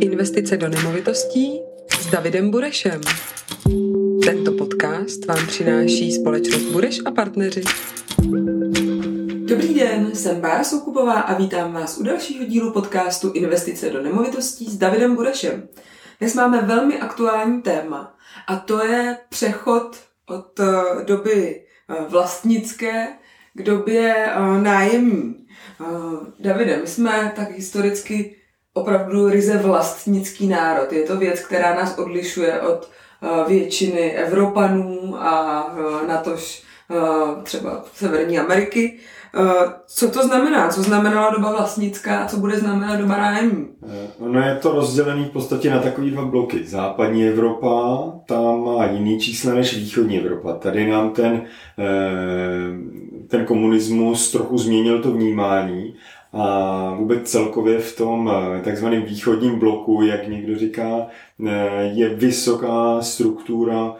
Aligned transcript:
Investice 0.00 0.56
do 0.56 0.68
nemovitostí 0.68 1.60
s 2.00 2.06
Davidem 2.10 2.50
Burešem. 2.50 3.00
Tento 4.24 4.52
podcast 4.52 5.26
vám 5.26 5.46
přináší 5.46 6.12
společnost 6.12 6.62
Bureš 6.62 6.98
a 7.06 7.10
partneři. 7.10 7.62
Dobrý 9.48 9.74
den, 9.74 10.10
jsem 10.14 10.40
Bára 10.40 10.64
Soukupová 10.64 11.20
a 11.20 11.38
vítám 11.38 11.72
vás 11.72 11.98
u 11.98 12.02
dalšího 12.02 12.44
dílu 12.44 12.72
podcastu 12.72 13.32
Investice 13.32 13.90
do 13.90 14.02
nemovitostí 14.02 14.70
s 14.70 14.76
Davidem 14.76 15.14
Burešem. 15.16 15.68
Dnes 16.20 16.34
máme 16.34 16.60
velmi 16.60 17.00
aktuální 17.00 17.62
téma 17.62 18.16
a 18.46 18.56
to 18.56 18.84
je 18.84 19.18
přechod 19.28 19.96
od 20.28 20.60
eh, 20.60 21.04
doby 21.04 21.62
eh, 21.88 22.04
vlastnické 22.08 23.08
k 23.54 23.62
době 23.62 24.14
eh, 24.16 24.60
nájemní. 24.62 25.34
Davide, 26.40 26.76
my 26.76 26.86
jsme 26.86 27.32
tak 27.36 27.50
historicky 27.50 28.36
opravdu 28.74 29.28
ryze 29.28 29.58
vlastnický 29.58 30.46
národ. 30.46 30.92
Je 30.92 31.02
to 31.02 31.16
věc, 31.16 31.40
která 31.40 31.74
nás 31.74 31.98
odlišuje 31.98 32.60
od 32.60 32.90
většiny 33.48 34.10
Evropanů 34.10 35.16
a 35.18 35.66
natož 36.08 36.62
třeba 37.42 37.84
Severní 37.94 38.38
Ameriky. 38.38 38.98
Co 39.86 40.10
to 40.10 40.22
znamená? 40.22 40.68
Co 40.68 40.82
znamenala 40.82 41.30
doba 41.30 41.50
vlastnická 41.50 42.18
a 42.18 42.28
co 42.28 42.36
bude 42.36 42.58
znamenat 42.58 42.96
doba 42.96 43.16
nájemní? 43.16 43.68
Ono 44.18 44.40
je 44.40 44.54
to 44.54 44.72
rozdělené 44.72 45.24
v 45.24 45.30
podstatě 45.30 45.70
na 45.70 45.78
takové 45.78 46.10
dva 46.10 46.24
bloky. 46.24 46.64
Západní 46.66 47.28
Evropa, 47.28 48.04
tam 48.26 48.64
má 48.64 48.86
jiný 48.86 49.20
čísla 49.20 49.54
než 49.54 49.76
východní 49.76 50.20
Evropa. 50.20 50.52
Tady 50.52 50.90
nám 50.90 51.10
ten, 51.10 51.42
ten 53.28 53.44
komunismus 53.44 54.30
trochu 54.30 54.58
změnil 54.58 55.02
to 55.02 55.12
vnímání 55.12 55.94
a 56.34 56.96
vůbec 56.98 57.30
celkově 57.30 57.78
v 57.78 57.96
tom 57.96 58.32
takzvaném 58.64 59.02
východním 59.02 59.58
bloku, 59.58 60.02
jak 60.02 60.28
někdo 60.28 60.58
říká, 60.58 61.06
je 61.92 62.08
vysoká 62.08 63.02
struktura 63.02 63.94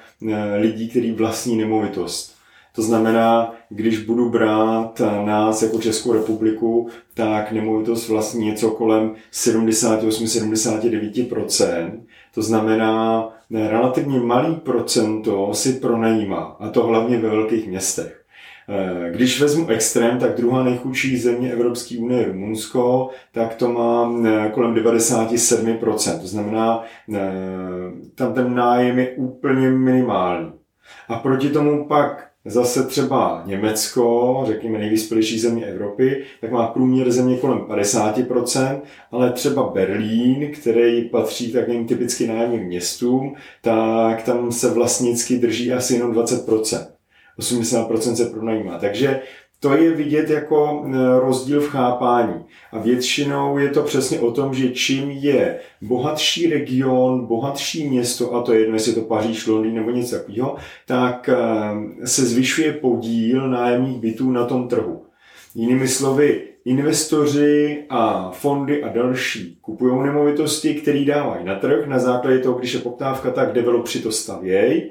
lidí, 0.60 0.88
kteří 0.88 1.12
vlastní 1.12 1.56
nemovitost 1.56 2.34
to 2.74 2.82
znamená, 2.82 3.54
když 3.68 3.98
budu 3.98 4.30
brát 4.30 5.02
nás 5.24 5.62
jako 5.62 5.78
Českou 5.78 6.12
republiku, 6.12 6.88
tak 7.14 7.52
nemovitost 7.52 8.08
vlastní 8.08 8.46
něco 8.46 8.70
kolem 8.70 9.14
78-79%. 9.32 12.00
To 12.34 12.42
znamená, 12.42 13.28
relativně 13.50 14.20
malý 14.20 14.54
procento 14.54 15.54
si 15.54 15.72
pronajímá, 15.72 16.56
a 16.60 16.68
to 16.68 16.82
hlavně 16.82 17.18
ve 17.18 17.28
velkých 17.28 17.68
městech. 17.68 18.23
Eh, 18.68 19.10
když 19.10 19.40
vezmu 19.40 19.68
extrém, 19.68 20.18
tak 20.18 20.36
druhá 20.36 20.62
nejchudší 20.62 21.16
země 21.16 21.52
Evropské 21.52 21.98
unie 21.98 22.20
je 22.20 22.26
Rumunsko, 22.26 23.10
tak 23.32 23.54
to 23.54 23.68
má 23.68 24.14
eh, 24.26 24.50
kolem 24.54 24.74
97%. 24.74 26.20
To 26.20 26.26
znamená, 26.26 26.84
eh, 27.14 27.20
tam 28.14 28.34
ten 28.34 28.54
nájem 28.54 28.98
je 28.98 29.10
úplně 29.10 29.70
minimální. 29.70 30.52
A 31.08 31.18
proti 31.18 31.50
tomu 31.50 31.88
pak 31.88 32.34
Zase 32.46 32.86
třeba 32.86 33.42
Německo, 33.46 34.42
řekněme 34.46 34.78
nejvyspělejší 34.78 35.38
země 35.38 35.66
Evropy, 35.66 36.24
tak 36.40 36.50
má 36.50 36.66
průměr 36.66 37.10
země 37.10 37.36
kolem 37.36 37.58
50%, 37.58 38.82
ale 39.10 39.32
třeba 39.32 39.70
Berlín, 39.74 40.52
který 40.52 41.08
patří 41.08 41.52
takovým 41.52 41.86
typicky 41.86 42.26
nájemným 42.26 42.62
městům, 42.62 43.34
tak 43.62 44.22
tam 44.22 44.52
se 44.52 44.70
vlastnicky 44.70 45.38
drží 45.38 45.72
asi 45.72 45.94
jenom 45.94 46.12
20%. 46.12 46.93
80% 47.38 48.14
se 48.14 48.24
pronajímá. 48.24 48.78
Takže 48.78 49.20
to 49.64 49.76
je 49.76 49.90
vidět 49.90 50.30
jako 50.30 50.84
e, 50.86 51.20
rozdíl 51.20 51.60
v 51.60 51.68
chápání. 51.68 52.44
A 52.72 52.78
většinou 52.78 53.58
je 53.58 53.68
to 53.68 53.82
přesně 53.82 54.20
o 54.20 54.30
tom, 54.32 54.54
že 54.54 54.68
čím 54.68 55.10
je 55.10 55.58
bohatší 55.82 56.46
region, 56.46 57.26
bohatší 57.26 57.88
město, 57.88 58.34
a 58.34 58.42
to 58.42 58.52
je 58.52 58.60
jedno, 58.60 58.74
jestli 58.74 58.90
je 58.90 58.94
to 58.94 59.00
Paříž, 59.00 59.46
Londýn 59.46 59.74
nebo 59.74 59.90
něco 59.90 60.16
takového, 60.16 60.56
tak 60.86 61.28
e, 61.28 61.36
se 62.06 62.24
zvyšuje 62.26 62.72
podíl 62.72 63.50
nájemních 63.50 64.00
bytů 64.00 64.30
na 64.30 64.44
tom 64.44 64.68
trhu. 64.68 65.02
Jinými 65.54 65.88
slovy, 65.88 66.42
investoři 66.64 67.84
a 67.90 68.30
fondy 68.30 68.82
a 68.82 68.88
další 68.88 69.58
kupují 69.60 70.02
nemovitosti, 70.02 70.74
které 70.74 71.04
dávají 71.04 71.44
na 71.44 71.54
trh 71.54 71.86
na 71.86 71.98
základě 71.98 72.38
toho, 72.38 72.58
když 72.58 72.74
je 72.74 72.80
poptávka, 72.80 73.30
tak 73.30 73.52
developři 73.52 74.00
to 74.00 74.12
stavějí 74.12 74.82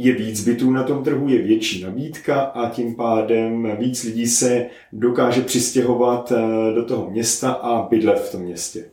je 0.00 0.12
víc 0.12 0.44
bytů 0.44 0.70
na 0.70 0.82
tom 0.82 1.04
trhu, 1.04 1.28
je 1.28 1.42
větší 1.42 1.82
nabídka 1.82 2.40
a 2.40 2.70
tím 2.70 2.94
pádem 2.94 3.76
víc 3.78 4.04
lidí 4.04 4.26
se 4.26 4.66
dokáže 4.92 5.40
přistěhovat 5.40 6.32
eh, 6.32 6.74
do 6.74 6.84
toho 6.84 7.10
města 7.10 7.50
a 7.50 7.88
bydlet 7.88 8.18
v 8.20 8.32
tom 8.32 8.40
městě. 8.40 8.84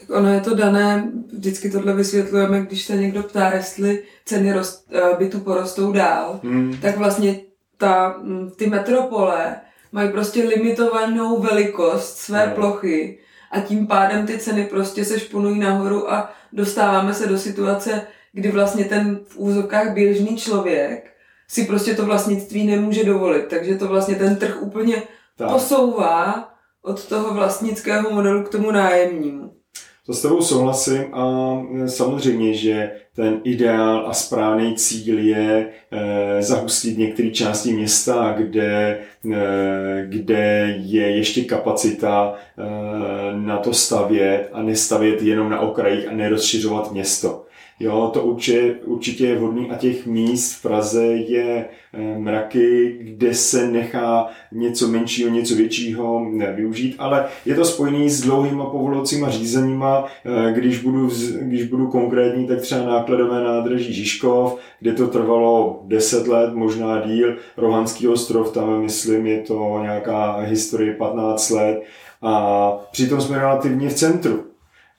Tak 0.00 0.10
ono 0.18 0.28
je 0.28 0.40
to 0.40 0.54
dané, 0.54 1.12
vždycky 1.32 1.70
tohle 1.70 1.94
vysvětlujeme, 1.94 2.60
když 2.60 2.84
se 2.84 2.96
někdo 2.96 3.22
ptá, 3.22 3.54
jestli 3.54 4.02
ceny 4.24 4.52
rost, 4.52 4.86
eh, 4.92 5.16
bytu 5.18 5.40
porostou 5.40 5.92
dál, 5.92 6.40
hmm. 6.42 6.76
tak 6.82 6.96
vlastně 6.96 7.40
ta, 7.78 8.18
mm, 8.22 8.50
ty 8.56 8.66
metropole 8.66 9.56
mají 9.92 10.10
prostě 10.10 10.42
limitovanou 10.42 11.40
velikost 11.40 12.16
své 12.16 12.46
no. 12.46 12.54
plochy 12.54 13.18
a 13.50 13.60
tím 13.60 13.86
pádem 13.86 14.26
ty 14.26 14.38
ceny 14.38 14.64
prostě 14.64 15.04
se 15.04 15.20
šponují 15.20 15.58
nahoru 15.58 16.12
a 16.12 16.32
dostáváme 16.52 17.14
se 17.14 17.26
do 17.26 17.38
situace, 17.38 18.06
kdy 18.36 18.50
vlastně 18.50 18.84
ten 18.84 19.20
v 19.24 19.38
úzovkách 19.38 19.94
běžný 19.94 20.36
člověk 20.36 21.10
si 21.48 21.64
prostě 21.64 21.94
to 21.94 22.06
vlastnictví 22.06 22.66
nemůže 22.66 23.04
dovolit. 23.04 23.46
Takže 23.50 23.74
to 23.74 23.88
vlastně 23.88 24.14
ten 24.14 24.36
trh 24.36 24.62
úplně 24.62 25.02
tak. 25.36 25.50
posouvá 25.52 26.48
od 26.82 27.08
toho 27.08 27.34
vlastnického 27.34 28.10
modelu 28.10 28.42
k 28.42 28.48
tomu 28.48 28.70
nájemnímu. 28.70 29.50
To 30.06 30.12
s 30.12 30.22
tebou 30.22 30.42
souhlasím 30.42 31.14
a 31.14 31.52
e, 31.84 31.88
samozřejmě, 31.88 32.54
že 32.54 32.90
ten 33.14 33.40
ideál 33.44 34.06
a 34.06 34.12
správný 34.12 34.74
cíl 34.74 35.18
je 35.18 35.68
e, 35.90 36.42
zahustit 36.42 36.98
některé 36.98 37.30
části 37.30 37.72
města, 37.72 38.34
kde, 38.36 39.00
e, 39.32 40.06
kde 40.08 40.74
je 40.78 41.16
ještě 41.16 41.44
kapacita 41.44 42.34
na 43.32 43.58
to 43.58 43.72
stavět 43.72 44.48
a 44.52 44.62
nestavět 44.62 45.22
jenom 45.22 45.50
na 45.50 45.60
okrajích 45.60 46.08
a 46.08 46.12
nerozšiřovat 46.12 46.92
město. 46.92 47.45
Jo, 47.80 48.10
to 48.14 48.22
určitě, 48.22 48.74
určitě 48.84 49.26
je 49.26 49.38
vhodný 49.38 49.70
a 49.70 49.76
těch 49.76 50.06
míst 50.06 50.52
v 50.54 50.62
Praze 50.62 51.06
je 51.06 51.64
eh, 51.92 52.18
mraky, 52.18 52.96
kde 53.00 53.34
se 53.34 53.70
nechá 53.70 54.28
něco 54.52 54.88
menšího, 54.88 55.30
něco 55.30 55.54
většího 55.54 56.30
využít, 56.54 56.94
ale 56.98 57.24
je 57.44 57.54
to 57.54 57.64
spojený 57.64 58.10
s 58.10 58.20
dlouhýma 58.20 58.66
povolovacíma 58.66 59.30
řízeníma, 59.30 60.04
eh, 60.24 60.52
když 60.52 60.78
budu, 60.78 61.10
když 61.40 61.64
budu 61.64 61.86
konkrétní, 61.86 62.46
tak 62.46 62.60
třeba 62.60 62.82
nákladové 62.82 63.44
nádraží 63.44 63.92
Žižkov, 63.92 64.58
kde 64.80 64.92
to 64.92 65.06
trvalo 65.06 65.82
10 65.84 66.28
let, 66.28 66.54
možná 66.54 67.00
díl, 67.00 67.36
Rohanský 67.56 68.08
ostrov, 68.08 68.52
tam 68.52 68.82
myslím, 68.82 69.26
je 69.26 69.40
to 69.40 69.78
nějaká 69.82 70.36
historie 70.40 70.94
15 70.94 71.50
let 71.50 71.82
a 72.22 72.70
přitom 72.92 73.20
jsme 73.20 73.38
relativně 73.38 73.88
v 73.88 73.94
centru. 73.94 74.55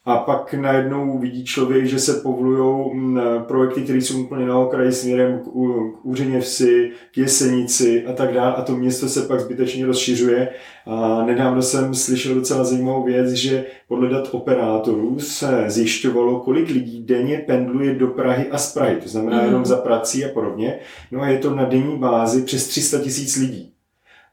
A 0.07 0.17
pak 0.17 0.53
najednou 0.53 1.19
vidí 1.19 1.43
člověk, 1.43 1.85
že 1.85 1.99
se 1.99 2.13
povolují 2.13 2.95
mm, 2.95 3.19
projekty, 3.47 3.81
které 3.81 3.97
jsou 3.97 4.23
úplně 4.23 4.45
na 4.45 4.59
okraji 4.59 4.91
směrem 4.91 5.39
k, 5.39 5.43
k 5.43 6.05
Úřeně 6.05 6.39
vsi, 6.39 6.91
k 7.11 7.17
Jesenici 7.17 8.05
a 8.05 8.13
tak 8.13 8.33
dále. 8.33 8.55
A 8.55 8.61
to 8.61 8.75
město 8.75 9.09
se 9.09 9.21
pak 9.21 9.39
zbytečně 9.39 9.85
rozšiřuje. 9.85 10.49
A 10.85 11.25
nedávno 11.25 11.61
jsem 11.61 11.95
slyšel 11.95 12.35
docela 12.35 12.63
zajímavou 12.63 13.03
věc, 13.03 13.31
že 13.31 13.65
podle 13.87 14.09
dat 14.09 14.29
operátorů 14.31 15.19
se 15.19 15.63
zjišťovalo, 15.67 16.39
kolik 16.39 16.69
lidí 16.69 17.03
denně 17.03 17.43
pendluje 17.47 17.95
do 17.95 18.07
Prahy 18.07 18.47
a 18.51 18.57
z 18.57 18.73
Prahy. 18.73 18.95
To 18.95 19.09
znamená 19.09 19.43
jenom 19.43 19.65
za 19.65 19.77
prací 19.77 20.25
a 20.25 20.29
podobně. 20.29 20.79
No 21.11 21.21
a 21.21 21.27
je 21.27 21.37
to 21.37 21.55
na 21.55 21.65
denní 21.65 21.97
bázi 21.97 22.41
přes 22.41 22.67
300 22.67 22.99
tisíc 22.99 23.35
lidí. 23.35 23.76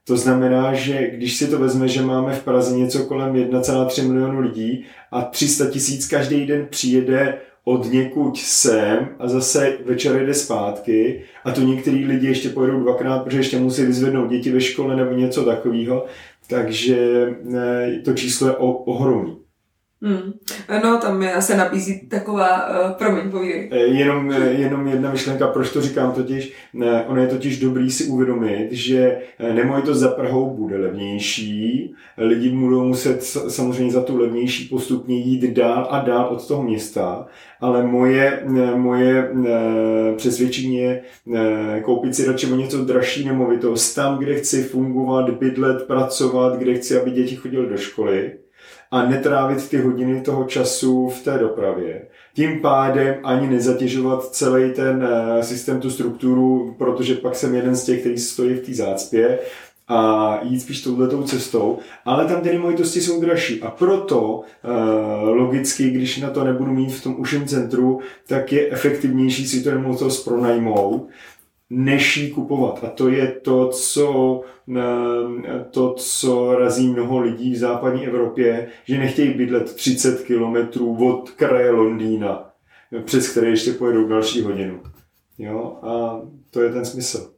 To 0.07 0.17
znamená, 0.17 0.75
že 0.75 1.11
když 1.11 1.37
si 1.37 1.47
to 1.47 1.59
vezme, 1.59 1.89
že 1.89 2.03
máme 2.03 2.35
v 2.35 2.45
Praze 2.45 2.77
něco 2.77 3.05
kolem 3.05 3.33
1,3 3.33 4.09
milionu 4.09 4.41
lidí 4.41 4.85
a 5.13 5.23
300 5.23 5.71
tisíc 5.71 6.09
každý 6.09 6.47
den 6.47 6.67
přijede 6.71 7.39
od 7.65 7.93
někud 7.93 8.37
sem 8.37 9.09
a 9.19 9.29
zase 9.29 9.79
večer 9.85 10.27
jde 10.27 10.35
zpátky 10.35 11.23
a 11.45 11.51
to 11.51 11.61
některý 11.61 12.05
lidi 12.05 12.27
ještě 12.27 12.49
pojedou 12.49 12.81
dvakrát, 12.81 13.25
protože 13.25 13.39
ještě 13.39 13.59
musí 13.59 13.85
vyzvednout 13.85 14.31
děti 14.31 14.53
ve 14.53 14.61
škole 14.61 14.97
nebo 14.97 15.15
něco 15.15 15.45
takového, 15.45 16.05
takže 16.49 17.29
eh, 17.55 18.01
to 18.05 18.13
číslo 18.13 18.49
je 18.49 18.57
ohromný. 18.57 19.44
Hmm. 20.05 20.33
No, 20.85 20.99
tam 20.99 21.25
se 21.41 21.57
nabízí 21.57 22.09
taková, 22.09 22.69
uh, 22.69 22.93
promiň, 22.93 23.31
povídej. 23.31 23.69
Eh, 23.73 23.79
jenom, 23.79 24.31
eh, 24.33 24.53
jenom 24.53 24.87
jedna 24.87 25.11
myšlenka, 25.11 25.47
proč 25.47 25.71
to 25.71 25.81
říkám 25.81 26.13
totiž, 26.13 26.53
ne, 26.75 27.05
ono 27.05 27.21
je 27.21 27.29
totiž 27.29 27.61
dobrý 27.61 27.91
si 27.91 28.05
uvědomit, 28.05 28.69
že 28.71 29.19
nemovitost 29.53 29.99
za 29.99 30.09
Prahou 30.09 30.57
bude 30.57 30.77
levnější, 30.77 31.95
lidi 32.19 32.51
budou 32.51 32.85
muset 32.85 33.23
samozřejmě 33.23 33.93
za 33.93 34.03
tu 34.03 34.17
levnější 34.19 34.69
postupně 34.69 35.17
jít 35.17 35.55
dál 35.55 35.89
a 35.91 36.01
dál 36.01 36.29
od 36.29 36.49
toho 36.49 36.63
města, 36.63 37.27
ale 37.61 37.87
moje, 37.87 38.43
moje 38.77 39.31
přesvědčení 40.17 40.77
je 40.77 41.03
koupit 41.83 42.15
si 42.15 42.27
radši 42.27 42.47
o 42.47 42.57
něco 42.57 42.85
dražší 42.85 43.25
nemovitost 43.25 43.95
tam, 43.95 44.19
kde 44.19 44.35
chci 44.35 44.63
fungovat, 44.63 45.31
bydlet, 45.31 45.87
pracovat, 45.87 46.57
kde 46.59 46.75
chci, 46.75 47.01
aby 47.01 47.11
děti 47.11 47.37
chodily 47.37 47.69
do 47.69 47.77
školy, 47.77 48.33
a 48.95 49.07
netrávit 49.07 49.69
ty 49.69 49.79
hodiny 49.79 50.21
toho 50.21 50.45
času 50.45 51.09
v 51.09 51.23
té 51.23 51.39
dopravě. 51.39 52.03
Tím 52.35 52.61
pádem 52.61 53.15
ani 53.25 53.49
nezatěžovat 53.49 54.25
celý 54.25 54.73
ten 54.73 55.09
eh, 55.11 55.43
systém, 55.43 55.81
tu 55.81 55.91
strukturu, 55.91 56.75
protože 56.79 57.15
pak 57.15 57.37
jsem 57.37 57.55
jeden 57.55 57.77
z 57.77 57.85
těch, 57.85 58.01
který 58.01 58.19
stojí 58.19 58.55
v 58.55 58.67
té 58.67 58.75
zácpě 58.75 59.39
a 59.89 60.39
jít 60.43 60.61
spíš 60.61 60.83
touhletou 60.83 61.23
cestou, 61.23 61.79
ale 62.05 62.25
tam 62.25 62.41
ty 62.41 62.53
nemovitosti 62.53 63.01
jsou 63.01 63.21
dražší. 63.21 63.63
A 63.63 63.71
proto 63.71 64.43
e, 64.65 64.71
logicky, 65.25 65.91
když 65.91 66.19
na 66.19 66.31
to 66.31 66.45
nebudu 66.45 66.73
mít 66.73 66.93
v 66.93 67.03
tom 67.03 67.15
uším 67.19 67.47
centru, 67.47 68.01
tak 68.27 68.53
je 68.53 68.71
efektivnější 68.71 69.49
si 69.49 69.63
to 69.63 69.71
nemovitost 69.71 70.25
pronajmout, 70.25 71.09
než 71.71 72.17
ji 72.17 72.31
kupovat. 72.31 72.85
A 72.85 72.87
to 72.87 73.09
je 73.09 73.27
to, 73.43 73.69
co, 73.69 74.41
e, 74.77 75.65
to, 75.71 75.95
co 75.95 76.55
razí 76.59 76.89
mnoho 76.89 77.21
lidí 77.21 77.53
v 77.53 77.59
západní 77.59 78.07
Evropě, 78.07 78.69
že 78.85 78.99
nechtějí 78.99 79.35
bydlet 79.35 79.75
30 79.75 80.23
kilometrů 80.23 81.09
od 81.09 81.31
kraje 81.31 81.71
Londýna, 81.71 82.51
přes 83.05 83.29
které 83.29 83.49
ještě 83.49 83.73
pojedou 83.73 84.09
další 84.09 84.43
hodinu. 84.43 84.81
Jo? 85.39 85.79
A 85.83 86.21
to 86.51 86.63
je 86.63 86.73
ten 86.73 86.85
smysl. 86.85 87.31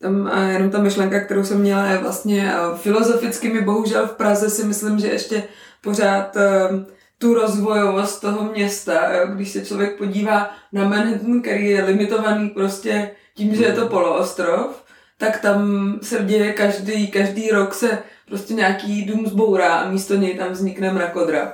Tam 0.00 0.30
jenom 0.52 0.70
ta 0.70 0.82
myšlenka, 0.82 1.20
kterou 1.20 1.44
jsem 1.44 1.60
měla, 1.60 1.86
je 1.86 1.98
vlastně 1.98 2.52
filozoficky 2.76 3.52
mi 3.52 3.60
bohužel 3.60 4.06
v 4.06 4.16
Praze 4.16 4.50
si 4.50 4.64
myslím, 4.64 4.98
že 4.98 5.06
ještě 5.06 5.42
pořád 5.82 6.36
ehm, 6.36 6.86
tu 7.18 7.34
rozvojovost 7.34 8.20
toho 8.20 8.52
města, 8.52 9.24
když 9.34 9.50
se 9.50 9.66
člověk 9.66 9.98
podívá 9.98 10.50
na 10.72 10.88
Manhattan, 10.88 11.42
který 11.42 11.70
je 11.70 11.84
limitovaný 11.84 12.48
prostě 12.48 13.10
tím, 13.40 13.54
že 13.54 13.64
je 13.64 13.72
to 13.72 13.86
poloostrov, 13.86 14.84
tak 15.18 15.40
tam 15.40 15.98
se 16.02 16.18
děje 16.24 16.52
každý, 16.52 17.08
každý 17.08 17.50
rok 17.50 17.74
se 17.74 17.98
prostě 18.28 18.54
nějaký 18.54 19.04
dům 19.04 19.26
zbourá 19.26 19.74
a 19.74 19.90
místo 19.90 20.14
něj 20.14 20.34
tam 20.34 20.52
vznikne 20.52 20.92
mrakodrap. 20.92 21.48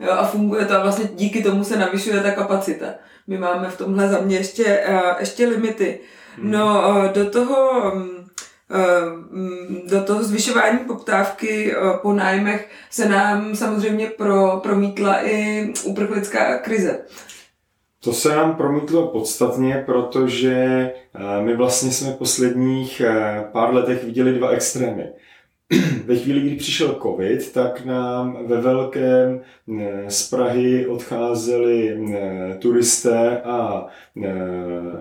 Jo, 0.00 0.12
a 0.12 0.26
funguje 0.26 0.64
to 0.64 0.74
a 0.74 0.82
vlastně 0.82 1.08
díky 1.14 1.42
tomu 1.42 1.64
se 1.64 1.78
navyšuje 1.78 2.20
ta 2.20 2.30
kapacita. 2.30 2.86
My 3.26 3.38
máme 3.38 3.70
v 3.70 3.78
tomhle 3.78 4.08
za 4.08 4.20
mě 4.20 4.36
ještě, 4.36 4.84
ještě 5.18 5.46
limity. 5.46 6.00
No, 6.38 6.84
eh, 7.04 7.12
do 7.12 7.30
toho 7.30 7.90
mm, 7.94 8.26
eh, 8.70 9.90
do 9.90 10.04
toho 10.04 10.24
zvyšování 10.24 10.78
poptávky 10.78 11.72
eh, 11.72 11.98
po 12.02 12.12
nájmech 12.12 12.68
se 12.90 13.08
nám 13.08 13.56
samozřejmě 13.56 14.06
pro, 14.06 14.60
promítla 14.62 15.26
i 15.26 15.72
uprchlická 15.84 16.58
krize. 16.58 17.00
To 18.04 18.12
se 18.12 18.28
nám 18.28 18.56
promítlo 18.56 19.08
podstatně, 19.08 19.82
protože 19.86 20.90
my 21.40 21.56
vlastně 21.56 21.90
jsme 21.90 22.12
v 22.12 22.16
posledních 22.16 23.02
pár 23.52 23.74
letech 23.74 24.04
viděli 24.04 24.32
dva 24.32 24.48
extrémy. 24.48 25.10
ve 26.06 26.16
chvíli, 26.16 26.40
kdy 26.40 26.56
přišel 26.56 26.98
covid, 27.02 27.52
tak 27.52 27.84
nám 27.84 28.46
ve 28.46 28.60
velkém 28.60 29.40
eh, 29.80 30.04
z 30.08 30.30
Prahy 30.30 30.86
odcházeli 30.86 31.98
eh, 32.14 32.56
turisté 32.58 33.40
a 33.40 33.86
eh, 34.24 34.30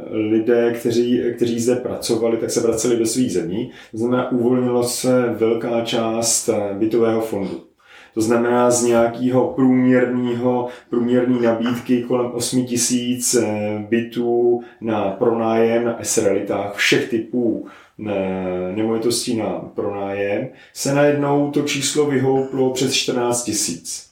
lidé, 0.09 0.73
kteří, 0.79 1.21
kteří 1.35 1.59
zde 1.59 1.75
pracovali, 1.75 2.37
tak 2.37 2.51
se 2.51 2.61
vraceli 2.61 2.97
do 2.97 3.05
svých 3.05 3.31
zemí. 3.31 3.71
To 3.91 3.97
znamená, 3.97 4.31
uvolnila 4.31 4.83
se 4.83 5.35
velká 5.37 5.81
část 5.81 6.49
bytového 6.73 7.21
fondu. 7.21 7.68
To 8.13 8.21
znamená 8.21 8.71
z 8.71 8.83
nějakého 8.83 9.47
průměrného, 9.47 10.67
průměrné 10.89 11.41
nabídky 11.41 12.03
kolem 12.03 12.31
8 12.31 12.65
tisíc 12.65 13.37
bytů 13.89 14.61
na 14.81 15.11
pronájem 15.11 15.85
na 15.85 15.97
S-realitách 16.01 16.75
všech 16.75 17.09
typů 17.09 17.67
nemovitostí 18.75 19.37
na 19.37 19.49
pronájem, 19.75 20.47
se 20.73 20.93
najednou 20.93 21.51
to 21.51 21.61
číslo 21.61 22.05
vyhouplo 22.05 22.69
přes 22.73 22.93
14 22.93 23.43
tisíc. 23.43 24.09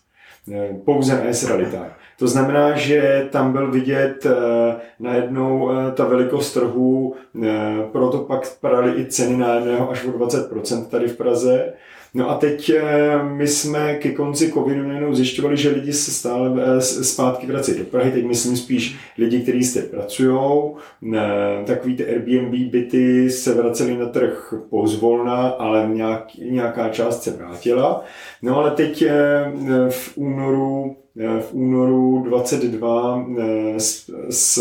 Pouze 0.86 1.14
na 1.14 1.30
S-realitách. 1.30 2.00
To 2.20 2.28
znamená, 2.28 2.78
že 2.78 3.28
tam 3.32 3.52
byl 3.52 3.72
vidět 3.72 4.26
eh, 4.26 4.76
najednou 5.00 5.72
eh, 5.72 5.92
ta 5.92 6.06
velikost 6.06 6.54
trhu, 6.54 7.16
eh, 7.44 7.50
proto 7.92 8.18
pak 8.18 8.58
padaly 8.62 9.02
i 9.02 9.06
ceny 9.06 9.38
nájemného 9.38 9.92
až 9.92 10.06
o 10.06 10.12
20% 10.12 10.86
tady 10.86 11.08
v 11.08 11.18
Praze. 11.18 11.74
No 12.14 12.30
a 12.30 12.36
teď 12.36 12.70
eh, 12.70 13.24
my 13.24 13.48
jsme 13.48 13.96
ke 13.96 14.12
konci 14.12 14.52
covidu 14.52 14.88
najednou 14.88 15.14
zjišťovali, 15.14 15.58
že 15.58 15.70
lidi 15.70 15.94
se 15.94 16.12
stále 16.12 16.64
eh, 16.64 16.82
zpátky 16.82 17.48
vrací 17.48 17.78
do 17.78 17.84
Prahy, 17.84 18.12
teď 18.12 18.26
myslím 18.26 18.58
spíš 18.58 18.96
lidi, 19.18 19.40
kteří 19.40 19.64
zde 19.64 19.82
pracují, 19.82 20.72
takový 21.66 21.96
ty 21.96 22.06
Airbnb 22.06 22.72
byty 22.72 23.30
se 23.30 23.54
vraceli 23.54 23.98
na 23.98 24.06
trh 24.06 24.54
pozvolna, 24.70 25.48
ale 25.48 25.90
nějak, 25.94 26.36
nějaká 26.36 26.90
část 26.90 27.24
se 27.24 27.32
vrátila. 27.32 28.04
No 28.42 28.58
ale 28.58 28.72
teď 28.72 29.02
eh, 29.02 29.12
v 29.90 30.18
únoru 30.18 30.96
v 31.40 31.54
únoru 31.54 32.24
22 32.24 33.26
s, 33.78 34.10
s 34.30 34.60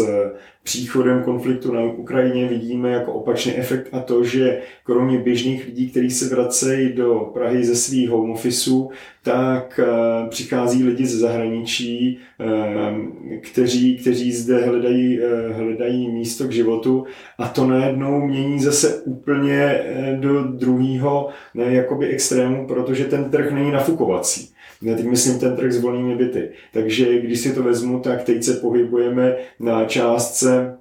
příchodem 0.67 1.23
konfliktu 1.23 1.73
na 1.73 1.83
Ukrajině 1.83 2.49
vidíme 2.49 2.91
jako 2.91 3.13
opačný 3.13 3.57
efekt 3.57 3.89
a 3.93 4.01
to, 4.01 4.25
že 4.25 4.61
kromě 4.85 5.19
běžných 5.19 5.67
lidí, 5.67 5.91
kteří 5.91 6.11
se 6.11 6.35
vracejí 6.35 6.93
do 6.93 7.31
Prahy 7.35 7.65
ze 7.65 7.77
svých 7.77 8.11
home 8.11 8.31
officeů, 8.31 8.91
tak 9.23 9.81
eh, 9.83 10.29
přichází 10.29 10.85
lidi 10.85 11.07
ze 11.07 11.19
zahraničí, 11.19 12.19
eh, 12.41 12.95
kteří, 13.41 13.97
kteří 13.97 14.33
zde 14.33 14.65
hledají, 14.65 15.21
eh, 15.21 15.53
hledají 15.53 16.09
místo 16.09 16.45
k 16.45 16.53
životu 16.53 17.05
a 17.39 17.49
to 17.49 17.67
najednou 17.67 18.21
mění 18.27 18.61
zase 18.61 19.03
úplně 19.05 19.81
do 20.21 20.43
druhého 20.43 21.29
jakoby 21.55 22.07
extrému, 22.07 22.67
protože 22.67 23.05
ten 23.05 23.31
trh 23.31 23.53
není 23.53 23.73
nafukovací. 23.73 24.56
Já 24.83 24.97
teď 24.97 25.07
myslím 25.07 25.39
ten 25.39 25.57
trh 25.57 25.73
s 25.73 25.81
volnými 25.81 26.17
byty. 26.17 26.49
Takže 26.73 27.21
když 27.21 27.41
si 27.41 27.55
to 27.55 27.63
vezmu, 27.63 28.01
tak 28.01 28.25
teď 28.25 28.43
se 28.43 28.55
pohybujeme 28.55 29.37
na 29.61 29.85
částce 29.85 30.77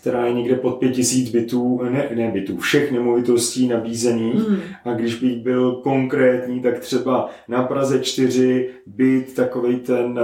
která 0.00 0.26
je 0.26 0.32
někde 0.32 0.54
pod 0.54 0.78
5000 0.78 1.30
bytů, 1.30 1.80
ne, 1.82 2.08
ne 2.14 2.30
bytů, 2.30 2.56
všech 2.56 2.92
nemovitostí 2.92 3.68
nabízených. 3.68 4.48
Mm. 4.48 4.56
A 4.84 4.92
když 4.92 5.14
bych 5.14 5.36
byl 5.36 5.72
konkrétní, 5.72 6.60
tak 6.60 6.78
třeba 6.78 7.30
na 7.48 7.62
Praze 7.62 8.00
4 8.00 8.68
byt 8.86 9.34
takový 9.34 9.76
ten 9.76 10.20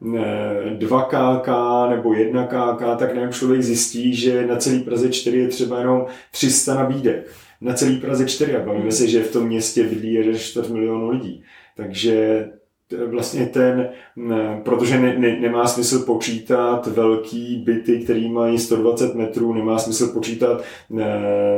ne, 0.00 0.24
2KK 0.78 1.90
nebo 1.90 2.10
1KK, 2.10 2.96
tak 2.96 3.14
nevím, 3.14 3.32
člověk 3.32 3.62
zjistí, 3.62 4.14
že 4.14 4.46
na 4.46 4.56
celý 4.56 4.80
Praze 4.80 5.10
4 5.10 5.38
je 5.38 5.48
třeba 5.48 5.78
jenom 5.78 6.06
300 6.30 6.74
nabídek. 6.74 7.26
Na 7.60 7.72
celý 7.74 7.96
Praze 7.96 8.26
4 8.26 8.56
a 8.56 8.64
bavíme 8.64 8.84
mm. 8.84 8.92
se, 8.92 9.08
že 9.08 9.22
v 9.22 9.32
tom 9.32 9.46
městě 9.46 9.82
bydlí 9.82 10.18
1,4 10.18 10.72
milionu 10.72 11.10
lidí. 11.10 11.42
Takže 11.76 12.48
vlastně 13.06 13.46
ten, 13.46 13.88
protože 14.62 14.98
ne, 14.98 15.18
ne, 15.18 15.40
nemá 15.40 15.66
smysl 15.66 16.04
počítat 16.04 16.86
velký 16.86 17.56
byty, 17.56 17.98
který 17.98 18.28
mají 18.28 18.58
120 18.58 19.14
metrů, 19.14 19.54
nemá 19.54 19.78
smysl 19.78 20.08
počítat 20.08 20.62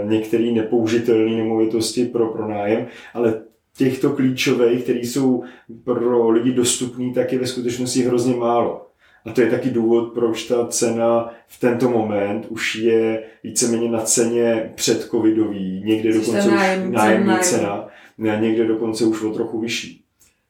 některé 0.04 0.44
nepoužitelné 0.44 1.36
nemovitosti 1.36 2.04
pro 2.04 2.26
pronájem, 2.26 2.86
ale 3.14 3.42
těchto 3.76 4.10
klíčových, 4.10 4.82
které 4.82 4.98
jsou 4.98 5.42
pro 5.84 6.30
lidi 6.30 6.52
dostupné, 6.52 7.12
tak 7.14 7.32
je 7.32 7.38
ve 7.38 7.46
skutečnosti 7.46 8.02
hrozně 8.02 8.34
málo. 8.34 8.84
A 9.26 9.32
to 9.32 9.40
je 9.40 9.50
taky 9.50 9.70
důvod, 9.70 10.12
proč 10.14 10.44
ta 10.44 10.66
cena 10.66 11.30
v 11.46 11.60
tento 11.60 11.90
moment 11.90 12.46
už 12.48 12.74
je 12.74 13.22
víceméně 13.44 13.90
na 13.90 14.00
ceně 14.00 14.72
předcovidový, 14.74 15.82
někde 15.84 16.12
dokonce 16.12 16.50
nájem, 16.50 16.88
už 16.88 16.94
nájemní 16.94 17.38
cena, 17.40 17.88
někde 18.18 18.66
dokonce 18.66 19.04
už 19.04 19.22
o 19.22 19.30
trochu 19.30 19.60
vyšší. 19.60 20.04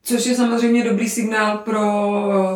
Což 0.08 0.26
je 0.26 0.34
samozřejmě 0.34 0.84
dobrý 0.84 1.08
signál 1.08 1.58
pro 1.58 1.82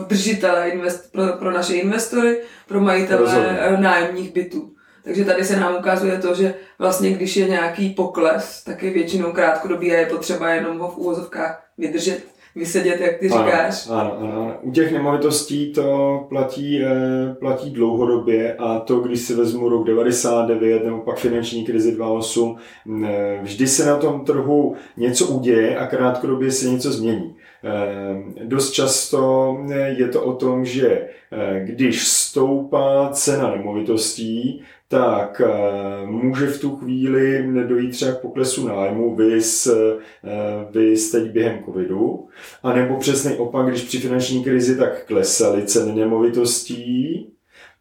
držitele, 0.08 0.68
invest, 0.68 1.12
pro, 1.12 1.26
pro 1.38 1.50
naše 1.50 1.74
investory, 1.74 2.40
pro 2.68 2.80
majitele 2.80 3.20
Rozumím. 3.20 3.46
Eh, 3.48 3.76
nájemních 3.76 4.32
bytů. 4.32 4.70
Takže 5.04 5.24
tady 5.24 5.44
se 5.44 5.60
nám 5.60 5.76
ukazuje 5.78 6.18
to, 6.18 6.34
že 6.34 6.54
vlastně 6.78 7.10
když 7.10 7.36
je 7.36 7.48
nějaký 7.48 7.90
pokles, 7.90 8.64
tak 8.64 8.82
je 8.82 8.90
většinou 8.90 9.32
krátkodobý 9.32 9.92
a 9.92 9.98
je 9.98 10.06
potřeba 10.06 10.50
jenom 10.50 10.78
ho 10.78 10.88
v 10.88 10.98
úvozovkách 10.98 11.62
vydržet, 11.78 12.24
vysedět, 12.56 13.00
jak 13.00 13.18
ty 13.18 13.30
ano, 13.30 13.44
říkáš. 13.44 13.88
Ano, 13.90 14.16
ano, 14.18 14.32
ano. 14.32 14.54
U 14.62 14.70
těch 14.70 14.92
nemovitostí 14.92 15.72
to 15.72 16.26
platí, 16.28 16.84
eh, 16.84 17.34
platí 17.34 17.70
dlouhodobě 17.70 18.54
a 18.54 18.78
to, 18.78 19.00
když 19.00 19.20
si 19.20 19.34
vezmu 19.34 19.68
rok 19.68 19.86
99 19.86 20.84
nebo 20.84 20.98
pak 20.98 21.18
finanční 21.18 21.64
krizi 21.64 21.92
2008, 21.92 22.58
eh, 23.06 23.38
vždy 23.42 23.66
se 23.66 23.86
na 23.86 23.96
tom 23.96 24.24
trhu 24.24 24.76
něco 24.96 25.26
uděje 25.26 25.76
a 25.76 25.86
krátkodobě 25.86 26.50
se 26.50 26.68
něco 26.68 26.92
změní. 26.92 27.34
Ehm, 27.62 28.34
dost 28.44 28.70
často 28.70 29.56
je 29.86 30.08
to 30.08 30.24
o 30.24 30.32
tom, 30.32 30.64
že 30.64 31.08
eh, 31.32 31.60
když 31.64 32.08
stoupá 32.08 33.08
cena 33.12 33.50
nemovitostí, 33.50 34.62
tak 34.88 35.40
eh, 35.44 36.06
může 36.06 36.46
v 36.46 36.60
tu 36.60 36.76
chvíli 36.76 37.48
dojít 37.68 37.90
třeba 37.90 38.12
k 38.12 38.20
poklesu 38.20 38.68
nájmu, 38.68 39.14
vys, 39.14 39.66
eh, 39.66 39.96
vys 40.70 41.10
teď 41.10 41.30
během 41.30 41.64
covidu, 41.64 42.28
a 42.62 42.72
nebo 42.72 42.96
přesný 42.96 43.36
opak, 43.36 43.68
když 43.68 43.82
při 43.82 43.98
finanční 43.98 44.44
krizi 44.44 44.76
tak 44.78 45.06
klesaly 45.06 45.66
ceny 45.66 45.92
nemovitostí, 45.92 47.26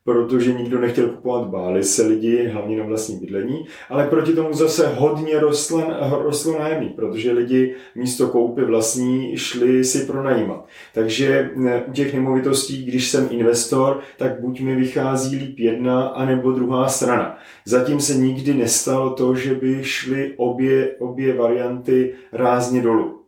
protože 0.03 0.53
nikdo 0.53 0.79
nechtěl 0.79 1.09
kupovat, 1.09 1.47
báli 1.47 1.83
se 1.83 2.07
lidi, 2.07 2.47
hlavně 2.47 2.77
na 2.77 2.85
vlastní 2.85 3.19
bydlení, 3.19 3.65
ale 3.89 4.07
proti 4.07 4.33
tomu 4.33 4.53
zase 4.53 4.87
hodně 4.87 5.39
rostlo, 5.39 5.83
rostlo 6.23 6.59
nájemný, 6.59 6.89
protože 6.89 7.31
lidi 7.31 7.75
místo 7.95 8.27
koupy 8.27 8.61
vlastní 8.61 9.37
šli 9.37 9.83
si 9.83 10.05
pronajímat. 10.05 10.65
Takže 10.93 11.51
eh, 11.67 11.83
u 11.87 11.91
těch 11.91 12.13
nemovitostí, 12.13 12.85
když 12.85 13.09
jsem 13.09 13.27
investor, 13.31 13.99
tak 14.17 14.41
buď 14.41 14.61
mi 14.61 14.75
vychází 14.75 15.37
líp 15.37 15.59
jedna, 15.59 16.07
anebo 16.07 16.51
druhá 16.51 16.87
strana. 16.87 17.37
Zatím 17.65 17.99
se 18.01 18.15
nikdy 18.15 18.53
nestalo 18.53 19.09
to, 19.09 19.35
že 19.35 19.55
by 19.55 19.83
šly 19.83 20.33
obě, 20.37 20.95
obě 20.99 21.33
varianty 21.33 22.13
rázně 22.33 22.81
dolů 22.81 23.20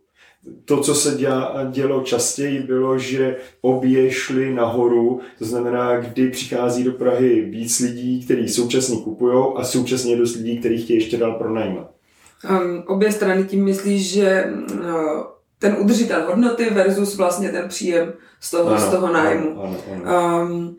to, 0.64 0.80
co 0.80 0.94
se 0.94 1.18
dělo 1.70 2.02
častěji, 2.02 2.62
bylo, 2.62 2.98
že 2.98 3.36
obě 3.60 4.10
šly 4.10 4.54
nahoru, 4.54 5.20
to 5.38 5.44
znamená, 5.44 6.00
kdy 6.00 6.30
přichází 6.30 6.84
do 6.84 6.92
Prahy 6.92 7.40
víc 7.40 7.80
lidí, 7.80 8.24
kteří 8.24 8.48
současně 8.48 8.96
kupují 8.96 9.44
a 9.56 9.64
současně 9.64 10.16
dost 10.16 10.36
lidí, 10.36 10.58
kteří 10.58 10.84
chtějí 10.84 10.98
ještě 10.98 11.16
dál 11.16 11.32
pronajímat. 11.32 11.90
Um, 12.50 12.82
obě 12.86 13.12
strany 13.12 13.44
tím 13.44 13.64
myslíš, 13.64 14.10
že 14.12 14.44
uh, 14.72 15.22
ten 15.58 15.76
udržitel 15.80 16.26
hodnoty 16.26 16.70
versus 16.70 17.16
vlastně 17.16 17.48
ten 17.48 17.68
příjem 17.68 18.12
z 18.40 18.50
toho, 18.50 18.70
ano, 18.70 18.80
z 18.80 18.90
toho 18.90 19.12
nájmu. 19.12 19.50
Ano, 19.50 19.76
ano, 19.90 20.04
ano. 20.04 20.48
Um, 20.48 20.76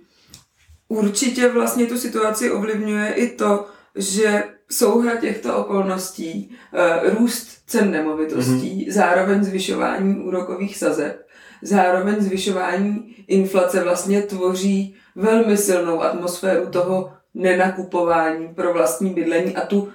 určitě 0.88 1.50
vlastně 1.50 1.86
tu 1.86 1.98
situaci 1.98 2.51
ovlivňuje 2.51 3.13
i 3.13 3.29
to, 3.29 3.65
že 3.95 4.43
souhra 4.72 5.15
těchto 5.15 5.57
okolností, 5.57 6.55
uh, 6.74 7.19
růst 7.19 7.48
cen 7.67 7.91
nemovitostí, 7.91 8.86
mm-hmm. 8.88 8.91
zároveň 8.91 9.43
zvyšování 9.43 10.15
úrokových 10.15 10.77
sazeb, 10.77 11.25
zároveň 11.62 12.15
zvyšování 12.22 13.15
inflace 13.27 13.84
vlastně 13.84 14.22
tvoří 14.22 14.95
velmi 15.15 15.57
silnou 15.57 16.01
atmosféru 16.01 16.65
toho 16.65 17.12
nenakupování 17.34 18.48
pro 18.48 18.74
vlastní 18.74 19.10
bydlení 19.10 19.55
a 19.55 19.65
tu 19.65 19.79
uh, 19.81 19.89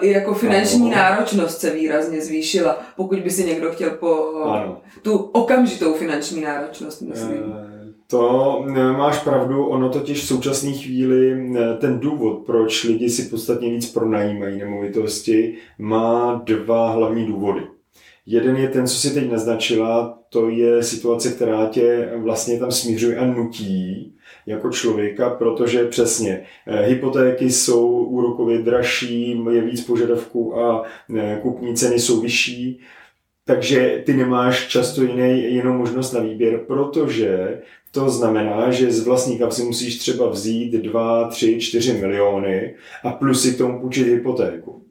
i 0.00 0.10
jako 0.10 0.34
finanční 0.34 0.94
ano. 0.94 1.02
náročnost 1.02 1.60
se 1.60 1.70
výrazně 1.70 2.20
zvýšila, 2.20 2.82
pokud 2.96 3.18
by 3.18 3.30
si 3.30 3.44
někdo 3.44 3.72
chtěl 3.72 3.90
po 3.90 4.42
ano. 4.44 4.82
tu 5.02 5.16
okamžitou 5.16 5.94
finanční 5.94 6.40
náročnost, 6.40 7.02
myslím. 7.02 7.42
Uh 7.42 7.77
to 8.10 8.64
máš 8.96 9.18
pravdu, 9.18 9.66
ono 9.66 9.88
totiž 9.88 10.22
v 10.22 10.26
současné 10.26 10.72
chvíli 10.72 11.50
ten 11.80 12.00
důvod, 12.00 12.46
proč 12.46 12.84
lidi 12.84 13.10
si 13.10 13.22
podstatně 13.22 13.70
víc 13.70 13.92
pronajímají 13.92 14.58
nemovitosti, 14.58 15.54
má 15.78 16.42
dva 16.44 16.90
hlavní 16.90 17.26
důvody. 17.26 17.60
Jeden 18.26 18.56
je 18.56 18.68
ten, 18.68 18.86
co 18.86 18.94
si 18.94 19.14
teď 19.14 19.30
naznačila, 19.30 20.18
to 20.28 20.48
je 20.48 20.82
situace, 20.82 21.32
která 21.32 21.66
tě 21.66 22.12
vlastně 22.16 22.58
tam 22.58 22.70
směřuje 22.70 23.16
a 23.16 23.24
nutí 23.24 24.14
jako 24.46 24.70
člověka, 24.70 25.30
protože 25.30 25.84
přesně 25.84 26.42
eh, 26.66 26.86
hypotéky 26.86 27.50
jsou 27.50 27.88
úrokově 27.88 28.58
dražší, 28.58 29.42
je 29.50 29.60
víc 29.60 29.84
požadavků 29.84 30.58
a 30.60 30.84
kupní 31.42 31.74
ceny 31.74 31.98
jsou 31.98 32.20
vyšší 32.20 32.80
takže 33.48 34.02
ty 34.06 34.12
nemáš 34.12 34.66
často 34.66 35.02
jiný, 35.02 35.54
jinou 35.54 35.72
možnost 35.72 36.12
na 36.12 36.20
výběr, 36.20 36.60
protože 36.66 37.58
to 37.90 38.10
znamená, 38.10 38.70
že 38.70 38.92
z 38.92 39.06
vlastní 39.06 39.38
kapsy 39.38 39.62
musíš 39.62 39.98
třeba 39.98 40.28
vzít 40.30 40.72
2, 40.72 41.28
3, 41.28 41.60
4 41.60 41.92
miliony 41.92 42.74
a 43.04 43.10
plus 43.10 43.42
si 43.42 43.54
k 43.54 43.58
tomu 43.58 43.80
půjčit 43.80 44.06
hypotéku. 44.06 44.82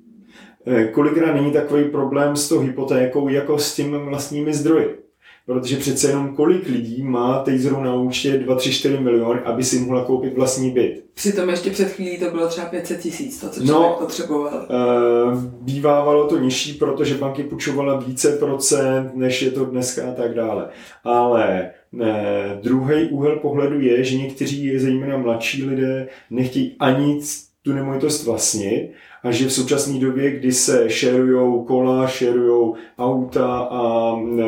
Eh, 0.68 0.86
kolikrát 0.86 1.34
není 1.34 1.52
takový 1.52 1.84
problém 1.84 2.36
s 2.36 2.50
tou 2.50 2.60
hypotékou 2.60 3.30
jako 3.30 3.60
s 3.60 3.76
těmi 3.76 3.98
vlastními 3.98 4.54
zdroji? 4.54 5.07
Protože 5.48 5.78
přece 5.78 6.10
jenom 6.10 6.36
kolik 6.36 6.70
lidí 6.70 7.04
má 7.04 7.40
teď 7.44 7.60
zrovna 7.60 7.86
na 7.86 7.96
účtě 7.96 8.38
2, 8.38 8.56
3, 8.56 8.72
4 8.72 8.98
miliony, 8.98 9.40
aby 9.40 9.64
si 9.64 9.80
mohla 9.80 10.06
koupit 10.06 10.34
vlastní 10.36 10.72
byt. 10.72 11.06
Přitom 11.14 11.50
ještě 11.50 11.70
před 11.70 11.92
chvílí 11.92 12.18
to 12.18 12.32
bylo 12.32 12.48
třeba 12.48 12.68
500 12.68 13.00
tisíc, 13.00 13.40
to, 13.40 13.50
co 13.50 13.66
člověk 13.66 13.72
no, 13.72 13.96
potřeboval. 14.00 14.68
Uh, 14.70 15.44
bývávalo 15.44 16.28
to 16.28 16.38
nižší, 16.38 16.74
protože 16.74 17.16
banky 17.16 17.44
půjčovala 17.44 18.00
více 18.00 18.32
procent, 18.32 19.12
než 19.16 19.42
je 19.42 19.52
to 19.52 19.66
dneska 19.66 20.10
a 20.10 20.14
tak 20.14 20.34
dále. 20.34 20.70
Ale 21.04 21.72
ne, 21.92 22.60
druhý 22.64 23.10
úhel 23.10 23.36
pohledu 23.36 23.80
je, 23.80 24.04
že 24.04 24.18
někteří, 24.18 24.80
zejména 24.80 25.18
mladší 25.18 25.64
lidé, 25.64 26.08
nechtějí 26.30 26.76
ani 26.80 27.20
tu 27.62 27.74
nemovitost 27.74 28.26
vlastnit 28.26 28.92
a 29.28 29.32
že 29.32 29.48
v 29.48 29.54
současné 29.54 30.00
době, 30.00 30.32
kdy 30.32 30.52
se 30.52 30.90
šerujou 30.90 31.64
kola, 31.64 32.08
šerujou 32.08 32.76
auta 33.00 33.58
a 33.58 34.14
e, 34.40 34.44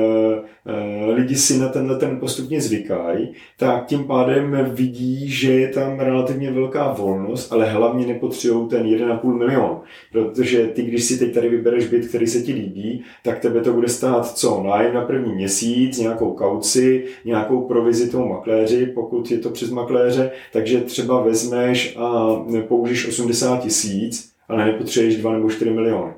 e, 0.65 1.11
lidi 1.11 1.35
si 1.35 1.57
na 1.57 1.67
tenhle 1.67 1.95
ten 1.97 2.19
postupně 2.19 2.61
zvykají, 2.61 3.33
tak 3.57 3.85
tím 3.85 4.03
pádem 4.03 4.57
vidí, 4.71 5.29
že 5.29 5.53
je 5.53 5.67
tam 5.67 5.99
relativně 5.99 6.51
velká 6.51 6.93
volnost, 6.93 7.53
ale 7.53 7.65
hlavně 7.71 8.07
nepotřebují 8.07 8.67
ten 8.67 8.83
1,5 8.83 9.37
milion. 9.37 9.81
Protože 10.11 10.67
ty, 10.67 10.81
když 10.81 11.03
si 11.03 11.19
teď 11.19 11.33
tady 11.33 11.49
vybereš 11.49 11.87
byt, 11.87 12.07
který 12.07 12.27
se 12.27 12.41
ti 12.41 12.53
líbí, 12.53 13.03
tak 13.23 13.39
tebe 13.39 13.61
to 13.61 13.73
bude 13.73 13.87
stát 13.87 14.37
co? 14.37 14.63
Nájem 14.63 14.93
na 14.93 15.01
první 15.01 15.33
měsíc, 15.33 15.99
nějakou 15.99 16.33
kauci, 16.33 17.05
nějakou 17.25 17.61
provizi 17.61 18.09
tomu 18.09 18.29
makléři, 18.29 18.85
pokud 18.85 19.31
je 19.31 19.37
to 19.37 19.49
přes 19.49 19.69
makléře, 19.69 20.31
takže 20.53 20.81
třeba 20.81 21.21
vezmeš 21.21 21.95
a 21.97 22.35
použiješ 22.67 23.07
80 23.07 23.57
tisíc, 23.61 24.28
ale 24.49 24.65
nepotřebuješ 24.65 25.17
2 25.17 25.33
nebo 25.33 25.49
4 25.49 25.71
miliony. 25.71 26.13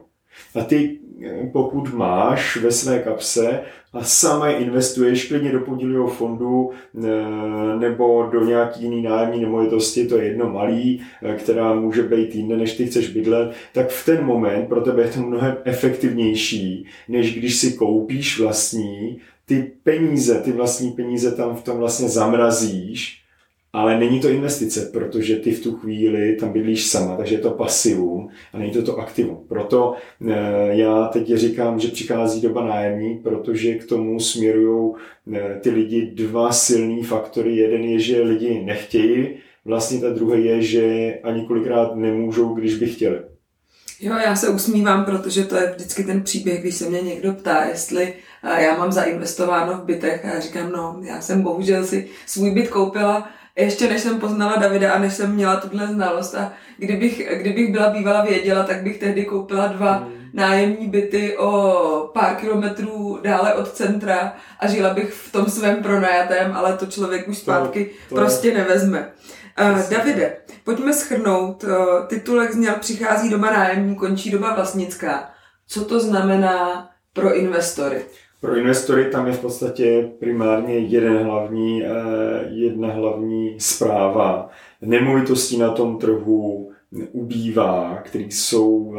A 0.56 0.64
ty, 0.64 1.00
pokud 1.52 1.94
máš 1.94 2.58
ve 2.58 2.72
své 2.72 3.00
kapse 3.00 3.60
a 3.94 4.04
sama 4.04 4.48
je 4.48 4.58
investuješ 4.58 5.28
klidně 5.28 5.52
do 5.52 5.60
podílového 5.60 6.08
fondu 6.08 6.70
eh, 6.72 7.80
nebo 7.80 8.30
do 8.32 8.46
nějaký 8.46 8.84
jiný 8.84 9.02
nájemní 9.02 9.42
nemovitosti, 9.42 10.08
to 10.08 10.18
je 10.18 10.26
jedno 10.26 10.50
malý, 10.50 11.02
eh, 11.24 11.36
která 11.36 11.74
může 11.74 12.04
být 12.04 12.36
jinde, 12.36 12.58
než 12.58 12.78
ty 12.78 12.86
chceš 12.86 13.10
bydlet, 13.10 13.52
tak 13.74 13.90
v 13.90 14.06
ten 14.06 14.26
moment 14.26 14.68
pro 14.68 14.82
tebe 14.82 15.02
je 15.02 15.10
to 15.10 15.20
mnohem 15.22 15.58
efektivnější, 15.64 16.86
než 17.10 17.38
když 17.38 17.56
si 17.56 17.74
koupíš 17.74 18.40
vlastní, 18.40 19.20
ty 19.46 19.72
peníze, 19.84 20.42
ty 20.42 20.52
vlastní 20.52 20.92
peníze 20.92 21.32
tam 21.32 21.56
v 21.56 21.64
tom 21.64 21.78
vlastně 21.78 22.10
zamrazíš 22.10 23.21
ale 23.74 24.00
není 24.00 24.20
to 24.20 24.30
investice, 24.30 24.90
protože 24.94 25.36
ty 25.36 25.52
v 25.52 25.64
tu 25.64 25.76
chvíli 25.76 26.36
tam 26.36 26.54
bydlíš 26.54 26.88
sama, 26.88 27.16
takže 27.16 27.36
je 27.36 27.40
to 27.40 27.52
pasivum 27.52 28.30
a 28.54 28.58
není 28.58 28.72
to 28.72 28.82
to 28.84 28.98
aktivum. 28.98 29.46
Proto 29.48 29.94
e, 30.28 30.34
já 30.78 31.06
teď 31.08 31.34
říkám, 31.34 31.80
že 31.80 31.88
přichází 31.88 32.42
doba 32.42 32.66
nájemní, 32.66 33.18
protože 33.18 33.76
k 33.76 33.86
tomu 33.86 34.20
směrují 34.20 34.94
e, 35.34 35.60
ty 35.60 35.70
lidi 35.70 36.12
dva 36.16 36.52
silný 36.52 37.04
faktory. 37.04 37.56
Jeden 37.56 37.84
je, 37.84 38.00
že 38.00 38.22
lidi 38.22 38.62
nechtějí, 38.66 39.30
vlastně 39.66 40.00
ta 40.00 40.10
druhý 40.10 40.46
je, 40.46 40.62
že 40.62 41.14
ani 41.24 41.46
kolikrát 41.46 41.96
nemůžou, 41.96 42.54
když 42.54 42.76
by 42.76 42.86
chtěli. 42.86 43.20
Jo, 44.02 44.14
já 44.26 44.36
se 44.36 44.50
usmívám, 44.50 45.06
protože 45.06 45.44
to 45.44 45.56
je 45.56 45.74
vždycky 45.76 46.04
ten 46.04 46.24
příběh, 46.24 46.62
když 46.62 46.76
se 46.76 46.90
mě 46.90 47.02
někdo 47.02 47.34
ptá, 47.34 47.66
jestli 47.66 48.14
já 48.44 48.78
mám 48.78 48.92
zainvestováno 48.92 49.74
v 49.74 49.86
bytech 49.86 50.26
a 50.26 50.28
já 50.28 50.40
říkám, 50.40 50.72
no, 50.72 51.02
já 51.04 51.22
jsem 51.22 51.42
bohužel 51.42 51.86
si 51.86 52.08
svůj 52.26 52.52
byt 52.52 52.68
koupila 52.68 53.30
ještě 53.56 53.90
než 53.90 54.02
jsem 54.02 54.20
poznala 54.20 54.56
Davida 54.56 54.94
a 54.94 55.00
než 55.00 55.14
jsem 55.14 55.34
měla 55.36 55.56
tuhle 55.56 55.88
znalost 55.88 56.36
a 56.36 56.54
kdybych, 56.78 57.30
kdybych 57.36 57.72
byla 57.72 57.90
bývala 57.90 58.26
věděla, 58.26 58.64
tak 58.64 58.84
bych 58.84 58.98
tehdy 58.98 59.26
koupila 59.26 59.68
dva 59.68 59.92
hmm. 59.92 60.30
nájemní 60.34 60.88
byty 60.88 61.38
o 61.38 62.10
pár 62.14 62.36
kilometrů 62.36 63.20
dále 63.24 63.54
od 63.54 63.74
centra 63.74 64.36
a 64.60 64.68
žila 64.68 64.94
bych 64.94 65.14
v 65.14 65.32
tom 65.32 65.46
svém 65.46 65.84
pronajatém, 65.84 66.52
ale 66.56 66.78
to 66.78 66.86
člověk 66.86 67.28
už 67.28 67.38
zpátky 67.38 67.86
to, 67.86 68.16
to 68.16 68.22
prostě 68.22 68.48
je... 68.48 68.54
nevezme. 68.54 69.12
Uh, 69.62 69.90
Davide, 69.90 70.38
pojďme 70.64 70.94
schrnout. 70.94 71.64
Uh, 71.64 71.72
titulek 72.08 72.52
zněl 72.52 72.74
Přichází 72.80 73.30
doba 73.30 73.52
nájemní, 73.52 73.96
končí 73.96 74.32
doba 74.32 74.56
vlastnická. 74.56 75.30
Co 75.68 75.86
to 75.86 76.00
znamená 76.00 76.90
pro 77.14 77.36
investory? 77.36 78.06
Pro 78.42 78.56
investory 78.56 79.06
tam 79.06 79.28
je 79.28 79.34
v 79.34 79.40
podstatě 79.40 80.12
primárně 80.20 80.78
jeden 80.78 81.18
hlavní, 81.18 81.84
eh, 81.84 81.90
jedna 82.50 82.88
hlavní 82.88 83.56
zpráva. 83.60 84.50
Nemovitostí 84.82 85.58
na 85.58 85.72
tom 85.72 85.98
trhu 85.98 86.72
ubývá, 87.12 88.02
který 88.04 88.32
jsou 88.32 88.96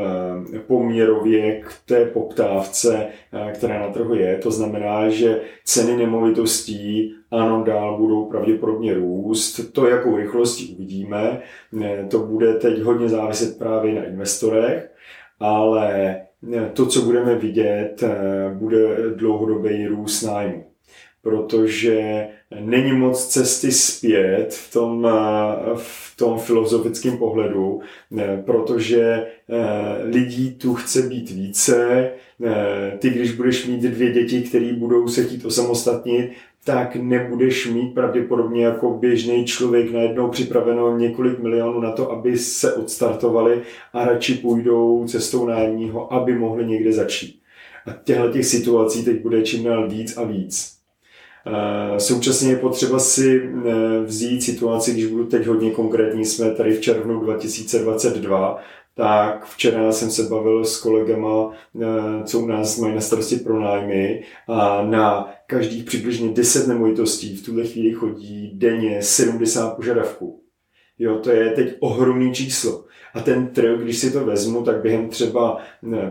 eh, 0.54 0.58
poměrově 0.58 1.60
k 1.60 1.72
té 1.86 2.04
poptávce, 2.06 3.06
eh, 3.32 3.52
která 3.52 3.80
na 3.80 3.88
trhu 3.88 4.14
je. 4.14 4.38
To 4.38 4.50
znamená, 4.50 5.08
že 5.08 5.40
ceny 5.64 5.96
nemovitostí 5.96 7.14
ano, 7.30 7.64
dál 7.64 7.98
budou 7.98 8.24
pravděpodobně 8.24 8.94
růst. 8.94 9.72
To, 9.72 9.86
jakou 9.86 10.16
rychlostí 10.16 10.74
uvidíme, 10.74 11.40
to 12.10 12.18
bude 12.18 12.54
teď 12.54 12.80
hodně 12.80 13.08
záviset 13.08 13.58
právě 13.58 13.94
na 13.94 14.04
investorech, 14.04 14.90
ale 15.40 16.16
to, 16.72 16.86
co 16.86 17.02
budeme 17.02 17.34
vidět, 17.34 18.02
eh, 18.02 18.54
bude 18.54 18.78
dlouhodobý 19.14 19.86
růst 19.86 20.22
nájmu. 20.22 20.64
Protože 21.22 22.26
není 22.60 22.92
moc 22.92 23.26
cesty 23.26 23.72
zpět 23.72 24.48
v 24.50 24.72
tom, 24.72 25.06
eh, 25.06 25.74
v 25.76 26.16
tom 26.16 26.38
filozofickém 26.38 27.18
pohledu, 27.18 27.80
eh, 28.18 28.42
protože 28.46 29.26
lidí 30.02 30.54
tu 30.54 30.74
chce 30.74 31.02
být 31.02 31.30
více. 31.30 32.10
Ty, 32.98 33.10
když 33.10 33.32
budeš 33.32 33.66
mít 33.66 33.80
dvě 33.80 34.12
děti, 34.12 34.42
které 34.42 34.72
budou 34.72 35.08
se 35.08 35.24
chtít 35.24 35.44
osamostatnit, 35.44 36.32
tak 36.64 36.96
nebudeš 36.96 37.66
mít 37.66 37.94
pravděpodobně 37.94 38.64
jako 38.64 38.90
běžný 38.90 39.44
člověk 39.44 39.92
najednou 39.92 40.28
připraveno 40.28 40.98
několik 40.98 41.38
milionů 41.38 41.80
na 41.80 41.92
to, 41.92 42.10
aby 42.10 42.38
se 42.38 42.74
odstartovali 42.74 43.62
a 43.92 44.04
radši 44.04 44.34
půjdou 44.34 45.04
cestou 45.06 45.46
nájemního, 45.46 46.12
aby 46.12 46.34
mohli 46.34 46.66
někde 46.66 46.92
začít. 46.92 47.40
A 47.86 47.90
těchto 48.04 48.28
těch 48.28 48.46
situací 48.46 49.04
teď 49.04 49.22
bude 49.22 49.42
čím 49.42 49.64
dál 49.64 49.88
víc 49.88 50.16
a 50.16 50.24
víc. 50.24 50.82
Eh, 51.46 52.00
současně 52.00 52.50
je 52.50 52.56
potřeba 52.56 52.98
si 52.98 53.42
eh, 53.42 54.00
vzít 54.04 54.42
situaci, 54.42 54.92
když 54.92 55.06
budu 55.06 55.24
teď 55.24 55.46
hodně 55.46 55.70
konkrétní, 55.70 56.24
jsme 56.24 56.50
tady 56.50 56.72
v 56.72 56.80
červnu 56.80 57.20
2022, 57.20 58.58
tak 58.94 59.46
včera 59.46 59.92
jsem 59.92 60.10
se 60.10 60.22
bavil 60.22 60.64
s 60.64 60.80
kolegama, 60.80 61.50
eh, 61.80 62.24
co 62.24 62.40
u 62.40 62.46
nás 62.46 62.78
mají 62.78 62.94
na 62.94 63.00
starosti 63.00 63.36
pronájmy 63.36 64.22
a 64.48 64.82
na 64.82 65.30
každých 65.52 65.84
přibližně 65.84 66.28
10 66.28 66.66
nemovitostí 66.66 67.36
v 67.36 67.44
tuhle 67.44 67.66
chvíli 67.66 67.92
chodí 67.92 68.50
denně 68.54 69.02
70 69.02 69.76
požadavků. 69.76 70.42
Jo, 70.98 71.18
to 71.18 71.30
je 71.30 71.50
teď 71.50 71.76
ohromný 71.80 72.34
číslo. 72.34 72.84
A 73.14 73.20
ten 73.20 73.46
trh, 73.46 73.80
když 73.80 73.98
si 73.98 74.10
to 74.10 74.24
vezmu, 74.24 74.62
tak 74.62 74.82
během 74.82 75.08
třeba 75.08 75.58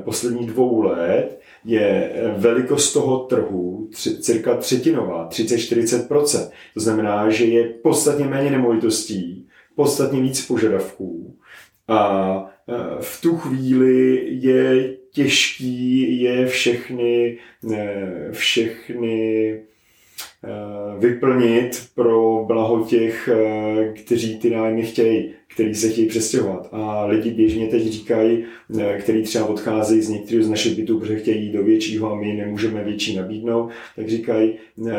posledních 0.03 0.48
dvou 0.48 0.81
let 0.81 1.39
je 1.65 2.13
velikost 2.38 2.93
toho 2.93 3.19
trhu 3.19 3.89
cirka 4.19 4.55
třetinová, 4.55 5.29
30-40%. 5.29 6.50
To 6.74 6.79
znamená, 6.79 7.29
že 7.29 7.45
je 7.45 7.63
podstatně 7.63 8.25
méně 8.25 8.51
nemovitostí, 8.51 9.48
podstatně 9.75 10.21
víc 10.21 10.45
požadavků 10.45 11.38
a 11.91 12.45
e, 12.67 12.74
v 13.01 13.21
tu 13.21 13.38
chvíli 13.38 14.24
je 14.29 14.95
těžký 15.12 16.21
je 16.21 16.48
všechny, 16.48 17.38
e, 17.74 18.31
všechny 18.31 19.51
e, 19.51 19.60
vyplnit 21.00 21.88
pro 21.95 22.45
blaho 22.48 22.86
těch, 22.86 23.29
kteří 23.95 24.39
ty 24.39 24.50
nájmy 24.50 24.83
chtějí 24.83 25.33
který 25.53 25.75
se 25.75 25.89
chtějí 25.89 26.07
přestěhovat. 26.07 26.69
A 26.71 27.05
lidi 27.05 27.31
běžně 27.31 27.67
teď 27.67 27.88
říkají, 27.88 28.45
který 29.00 29.24
třeba 29.24 29.45
odcházejí 29.45 30.01
z 30.01 30.10
některých 30.10 30.43
z 30.43 30.50
našich 30.50 30.77
bytů, 30.77 31.00
protože 31.00 31.19
chtějí 31.19 31.51
do 31.51 31.63
většího 31.63 32.12
a 32.12 32.15
my 32.15 32.33
nemůžeme 32.33 32.83
větší 32.83 33.15
nabídnout, 33.15 33.71
tak 33.95 34.10
říkají, 34.10 34.53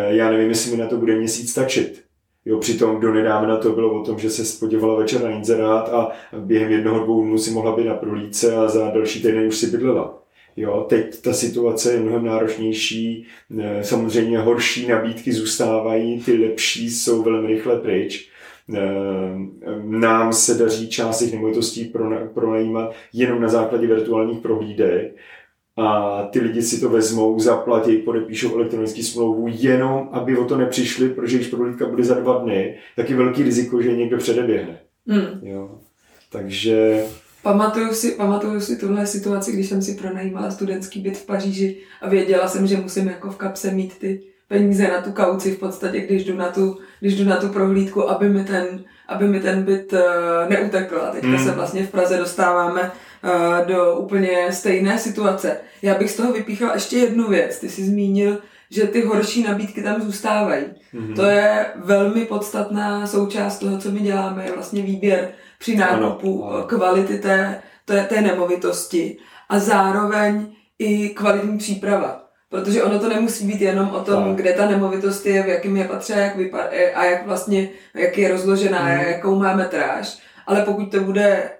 já 0.08 0.30
nevím, 0.30 0.48
jestli 0.48 0.70
mi 0.70 0.76
na 0.76 0.86
to 0.86 0.96
bude 0.96 1.16
měsíc 1.16 1.50
stačit. 1.50 2.01
Jo, 2.44 2.58
přitom 2.58 3.00
do 3.00 3.14
nedávna 3.14 3.56
to 3.56 3.72
bylo 3.72 4.00
o 4.00 4.04
tom, 4.04 4.18
že 4.18 4.30
se 4.30 4.44
spodívala 4.44 4.94
večer 4.94 5.22
na 5.22 5.30
inzerát 5.30 5.88
a 5.88 6.12
během 6.38 6.72
jednoho, 6.72 7.04
dvou 7.04 7.24
dnů 7.24 7.38
si 7.38 7.50
mohla 7.50 7.76
být 7.76 7.84
na 7.84 7.94
prolíce 7.94 8.56
a 8.56 8.68
za 8.68 8.90
další 8.90 9.22
týden 9.22 9.46
už 9.46 9.56
si 9.56 9.66
bydlela. 9.66 10.18
Jo, 10.56 10.86
teď 10.88 11.22
ta 11.22 11.32
situace 11.32 11.92
je 11.92 12.00
mnohem 12.00 12.24
náročnější, 12.24 13.26
samozřejmě 13.82 14.38
horší 14.38 14.88
nabídky 14.88 15.32
zůstávají, 15.32 16.20
ty 16.20 16.32
lepší 16.32 16.90
jsou 16.90 17.22
velmi 17.22 17.48
rychle 17.48 17.76
pryč 17.76 18.32
nám 19.82 20.32
se 20.32 20.54
daří 20.54 20.88
část 20.88 21.18
těch 21.18 21.32
nemovitostí 21.32 21.92
pronajímat 22.34 22.94
jenom 23.12 23.40
na 23.40 23.48
základě 23.48 23.86
virtuálních 23.86 24.38
prohlídek 24.38 25.16
a 25.76 26.22
ty 26.22 26.40
lidi 26.40 26.62
si 26.62 26.80
to 26.80 26.88
vezmou, 26.88 27.40
zaplatí, 27.40 27.96
podepíšou 27.96 28.56
elektronický 28.56 29.02
smlouvu 29.02 29.46
jenom, 29.48 30.08
aby 30.12 30.36
o 30.36 30.44
to 30.44 30.56
nepřišli, 30.56 31.08
protože 31.08 31.36
když 31.36 31.48
prohlídka 31.48 31.86
bude 31.86 32.04
za 32.04 32.14
dva 32.14 32.38
dny, 32.38 32.78
tak 32.96 33.10
je 33.10 33.16
velký 33.16 33.42
riziko, 33.42 33.82
že 33.82 33.96
někdo 33.96 34.18
předeběhne. 34.18 34.78
Mm. 35.06 35.40
Jo. 35.42 35.78
Takže 36.32 37.04
Pamatuju 37.42 37.94
si, 37.94 38.10
pamatuju 38.10 38.60
si 38.60 38.76
tuhle 38.76 39.06
situaci, 39.06 39.52
když 39.52 39.68
jsem 39.68 39.82
si 39.82 39.94
pronajímala 39.94 40.50
studentský 40.50 41.00
byt 41.00 41.18
v 41.18 41.26
Paříži 41.26 41.76
a 42.02 42.08
věděla 42.08 42.48
jsem, 42.48 42.66
že 42.66 42.76
musím 42.76 43.08
jako 43.08 43.30
v 43.30 43.36
kapse 43.36 43.70
mít 43.70 43.98
ty 43.98 44.22
peníze 44.48 44.88
na 44.88 45.02
tu 45.02 45.12
kauci 45.12 45.52
v 45.52 45.58
podstatě, 45.58 46.00
když 46.00 46.24
jdu 46.24 46.36
na 46.36 46.48
tu, 46.48 46.78
když 47.00 47.18
jdu 47.18 47.24
na 47.24 47.36
tu 47.36 47.48
prohlídku, 47.48 48.10
aby 48.10 48.28
mi 48.28 48.44
ten, 48.44 48.84
aby 49.08 49.28
mi 49.28 49.40
ten 49.40 49.62
byt 49.62 49.92
uh, 49.92 50.00
neutekl. 50.48 51.00
A 51.02 51.10
teďka 51.10 51.28
mm. 51.28 51.38
se 51.38 51.50
vlastně 51.50 51.86
v 51.86 51.90
Praze 51.90 52.16
dostáváme 52.16 52.90
do 53.66 53.96
úplně 53.96 54.52
stejné 54.52 54.98
situace. 54.98 55.56
Já 55.82 55.94
bych 55.94 56.10
z 56.10 56.16
toho 56.16 56.32
vypíchal 56.32 56.70
ještě 56.74 56.98
jednu 56.98 57.28
věc. 57.28 57.58
Ty 57.58 57.68
jsi 57.68 57.84
zmínil, 57.84 58.38
že 58.70 58.86
ty 58.86 59.02
horší 59.02 59.42
nabídky 59.42 59.82
tam 59.82 60.02
zůstávají. 60.02 60.64
Mm-hmm. 60.94 61.14
To 61.16 61.24
je 61.24 61.66
velmi 61.76 62.24
podstatná 62.24 63.06
součást 63.06 63.58
toho, 63.58 63.78
co 63.78 63.90
my 63.90 64.00
děláme, 64.00 64.44
je 64.44 64.52
vlastně 64.52 64.82
výběr 64.82 65.28
při 65.58 65.76
nákupu 65.76 66.44
ano, 66.44 66.56
ano. 66.56 66.66
kvality 66.66 67.18
té, 67.18 67.62
té, 67.84 68.04
té 68.04 68.20
nemovitosti 68.20 69.16
a 69.48 69.58
zároveň 69.58 70.46
i 70.78 71.08
kvalitní 71.08 71.58
příprava. 71.58 72.22
Protože 72.48 72.82
ono 72.82 72.98
to 72.98 73.08
nemusí 73.08 73.46
být 73.46 73.60
jenom 73.60 73.90
o 73.90 74.00
tom, 74.00 74.24
tak. 74.24 74.36
kde 74.36 74.52
ta 74.52 74.70
nemovitost 74.70 75.26
je, 75.26 75.42
v 75.42 75.48
jakém 75.48 75.76
je 75.76 75.84
patře 75.88 76.12
jak 76.12 76.36
vypadá, 76.36 76.68
a 76.94 77.04
jak 77.04 77.26
vlastně, 77.26 77.68
jak 77.94 78.18
je 78.18 78.28
rozložená, 78.28 78.78
hmm. 78.78 79.00
jakou 79.00 79.38
má 79.38 79.56
metráž. 79.56 80.18
Ale 80.46 80.62
pokud 80.62 80.90
to 80.90 81.00
bude 81.00 81.50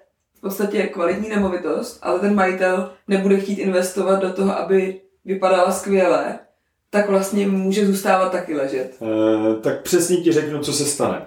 podstatě 0.42 0.82
kvalitní 0.82 1.28
nemovitost, 1.28 1.98
ale 2.02 2.20
ten 2.20 2.34
majitel 2.34 2.90
nebude 3.08 3.36
chtít 3.36 3.58
investovat 3.58 4.16
do 4.16 4.32
toho, 4.32 4.58
aby 4.58 5.00
vypadala 5.24 5.72
skvěle, 5.72 6.38
tak 6.90 7.08
vlastně 7.08 7.46
může 7.46 7.86
zůstávat 7.86 8.32
taky 8.32 8.56
ležet. 8.56 8.96
E, 9.02 9.60
tak 9.60 9.82
přesně 9.82 10.16
ti 10.16 10.32
řeknu, 10.32 10.58
co 10.58 10.72
se 10.72 10.84
stane. 10.84 11.26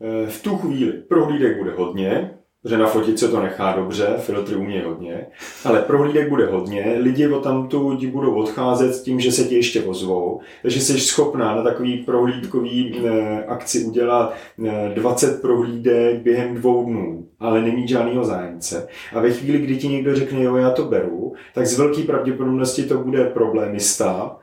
E, 0.00 0.26
v 0.26 0.42
tu 0.42 0.56
chvíli 0.56 0.92
prohlídek 0.92 1.58
bude 1.58 1.72
hodně, 1.72 2.38
že 2.64 2.78
na 2.78 2.86
fotit 2.86 3.18
se 3.18 3.28
to 3.28 3.42
nechá 3.42 3.76
dobře, 3.76 4.06
filtry 4.18 4.56
umí 4.56 4.80
hodně, 4.80 5.26
ale 5.64 5.82
prohlídek 5.82 6.28
bude 6.28 6.46
hodně, 6.46 6.96
lidi 7.00 7.28
o 7.28 7.40
tamtu 7.40 7.98
budou 8.06 8.34
odcházet 8.34 8.94
s 8.94 9.02
tím, 9.02 9.20
že 9.20 9.32
se 9.32 9.44
ti 9.44 9.54
ještě 9.54 9.82
ozvou, 9.82 10.40
takže 10.62 10.80
jsi 10.80 11.00
schopná 11.00 11.54
na 11.56 11.62
takový 11.62 11.98
prohlídkový 11.98 13.00
eh, 13.04 13.44
akci 13.44 13.84
udělat 13.84 14.34
20 14.94 15.34
eh, 15.34 15.40
prohlídek 15.40 16.18
během 16.18 16.54
dvou 16.54 16.84
dnů, 16.84 17.26
ale 17.40 17.62
nemít 17.62 17.88
žádného 17.88 18.24
zájemce. 18.24 18.88
A 19.14 19.20
ve 19.20 19.30
chvíli, 19.30 19.58
kdy 19.58 19.76
ti 19.76 19.88
někdo 19.88 20.16
řekne, 20.16 20.42
jo, 20.42 20.56
já 20.56 20.70
to 20.70 20.84
beru, 20.84 21.32
tak 21.54 21.66
z 21.66 21.78
velké 21.78 22.02
pravděpodobnosti 22.02 22.82
to 22.82 22.98
bude 22.98 23.24
problémista, 23.24 24.36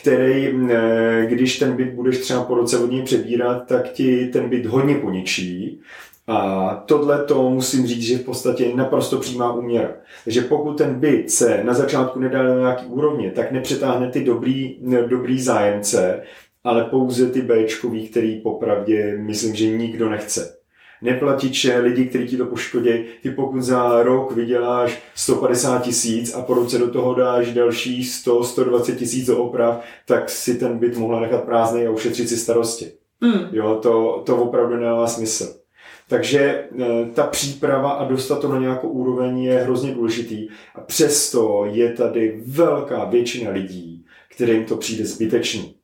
který, 0.00 0.48
eh, 0.70 1.26
když 1.28 1.58
ten 1.58 1.76
byt 1.76 1.88
budeš 1.88 2.18
třeba 2.18 2.44
po 2.44 2.54
roce 2.54 2.78
od 2.78 2.90
něj 2.90 3.02
přebírat, 3.02 3.66
tak 3.66 3.92
ti 3.92 4.26
ten 4.26 4.48
byt 4.48 4.66
hodně 4.66 4.94
poničí 4.94 5.80
a 6.26 6.74
tohle 6.86 7.24
to 7.24 7.50
musím 7.50 7.86
říct, 7.86 8.02
že 8.02 8.18
v 8.18 8.24
podstatě 8.24 8.64
je 8.64 8.76
naprosto 8.76 9.18
přímá 9.18 9.52
úměra. 9.52 9.90
Takže 10.24 10.40
pokud 10.40 10.78
ten 10.78 10.94
byt 10.94 11.30
se 11.30 11.64
na 11.64 11.74
začátku 11.74 12.18
nedá 12.18 12.42
na 12.42 12.54
nějaký 12.54 12.86
úrovně, 12.86 13.30
tak 13.30 13.52
nepřetáhne 13.52 14.10
ty 14.10 14.24
dobrý, 14.24 14.78
dobrý 15.06 15.40
zájemce, 15.40 16.22
ale 16.64 16.84
pouze 16.84 17.30
ty 17.30 17.42
Bčkový, 17.42 18.08
který 18.08 18.40
popravdě 18.40 19.18
myslím, 19.18 19.54
že 19.54 19.66
nikdo 19.66 20.10
nechce. 20.10 20.56
Neplatiče, 21.02 21.78
lidi, 21.78 22.04
kteří 22.04 22.26
ti 22.26 22.36
to 22.36 22.46
poškodí, 22.46 23.04
ty 23.22 23.30
pokud 23.30 23.62
za 23.62 24.02
rok 24.02 24.32
vyděláš 24.32 25.02
150 25.14 25.82
tisíc 25.82 26.34
a 26.34 26.42
po 26.42 26.54
roce 26.54 26.78
do 26.78 26.90
toho 26.90 27.14
dáš 27.14 27.52
další 27.52 28.02
100-120 28.02 28.96
tisíc 28.96 29.26
do 29.26 29.38
oprav, 29.38 29.80
tak 30.06 30.30
si 30.30 30.54
ten 30.54 30.78
byt 30.78 30.96
mohla 30.96 31.20
nechat 31.20 31.44
prázdný 31.44 31.86
a 31.86 31.90
ušetřit 31.90 32.28
si 32.28 32.36
starosti. 32.36 32.92
Mm. 33.20 33.48
Jo, 33.52 33.78
to, 33.82 34.22
to 34.26 34.36
opravdu 34.36 34.76
nemá 34.76 35.06
smysl. 35.06 35.65
Takže 36.08 36.40
eh, 36.40 37.10
ta 37.14 37.26
příprava 37.26 37.90
a 37.90 38.08
dostat 38.08 38.40
to 38.40 38.48
na 38.48 38.58
nějakou 38.58 38.88
úroveň 38.88 39.38
je 39.38 39.58
hrozně 39.58 39.94
důležitý. 39.94 40.48
A 40.74 40.80
přesto 40.80 41.66
je 41.70 41.92
tady 41.92 42.42
velká 42.46 43.04
většina 43.04 43.50
lidí, 43.50 44.04
kterým 44.34 44.64
to 44.64 44.76
přijde 44.76 45.04
zbytečný. 45.04 45.75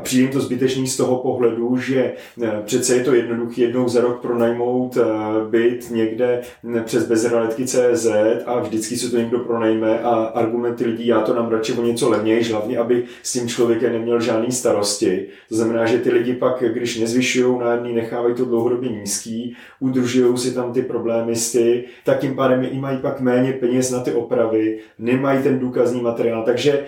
A 0.00 0.02
přijde 0.02 0.22
jim 0.22 0.32
to 0.32 0.40
zbytečný 0.40 0.86
z 0.86 0.96
toho 0.96 1.16
pohledu, 1.16 1.76
že 1.76 2.12
eh, 2.42 2.62
přece 2.64 2.96
je 2.96 3.04
to 3.04 3.14
jednoduché 3.14 3.62
jednou 3.62 3.88
za 3.88 4.00
rok 4.00 4.20
pronajmout 4.22 4.96
eh, 4.96 5.04
byt 5.50 5.90
někde 5.90 6.40
přes 6.84 7.06
bezrealitky 7.06 7.66
CZ 7.66 8.06
a 8.46 8.60
vždycky 8.60 8.96
se 8.96 9.10
to 9.10 9.16
někdo 9.16 9.38
pronajme 9.38 9.98
a 9.98 10.14
argumenty 10.14 10.84
lidí, 10.84 11.06
já 11.06 11.20
to 11.20 11.34
nám 11.34 11.48
radši 11.48 11.72
o 11.72 11.82
něco 11.82 12.10
levněji, 12.10 12.42
hlavně, 12.42 12.78
aby 12.78 13.04
s 13.22 13.32
tím 13.32 13.48
člověkem 13.48 13.92
neměl 13.92 14.20
žádný 14.20 14.52
starosti. 14.52 15.26
To 15.48 15.54
znamená, 15.54 15.86
že 15.86 15.98
ty 15.98 16.10
lidi 16.10 16.34
pak, 16.34 16.64
když 16.72 16.98
nezvyšují 16.98 17.58
nájemný, 17.58 17.94
nechávají 17.94 18.34
to 18.34 18.44
dlouhodobě 18.44 18.88
nízký, 18.90 19.56
udržují 19.80 20.38
si 20.38 20.54
tam 20.54 20.72
ty 20.72 20.82
problémy 20.82 21.36
s 21.36 21.52
ty, 21.52 21.84
tak 22.04 22.18
tím 22.18 22.36
pádem 22.36 22.68
i 22.72 22.78
mají 22.78 22.98
pak 22.98 23.20
méně 23.20 23.52
peněz 23.52 23.90
na 23.90 24.00
ty 24.00 24.12
opravy, 24.12 24.78
nemají 24.98 25.42
ten 25.42 25.58
důkazní 25.58 26.02
materiál. 26.02 26.42
Takže 26.44 26.86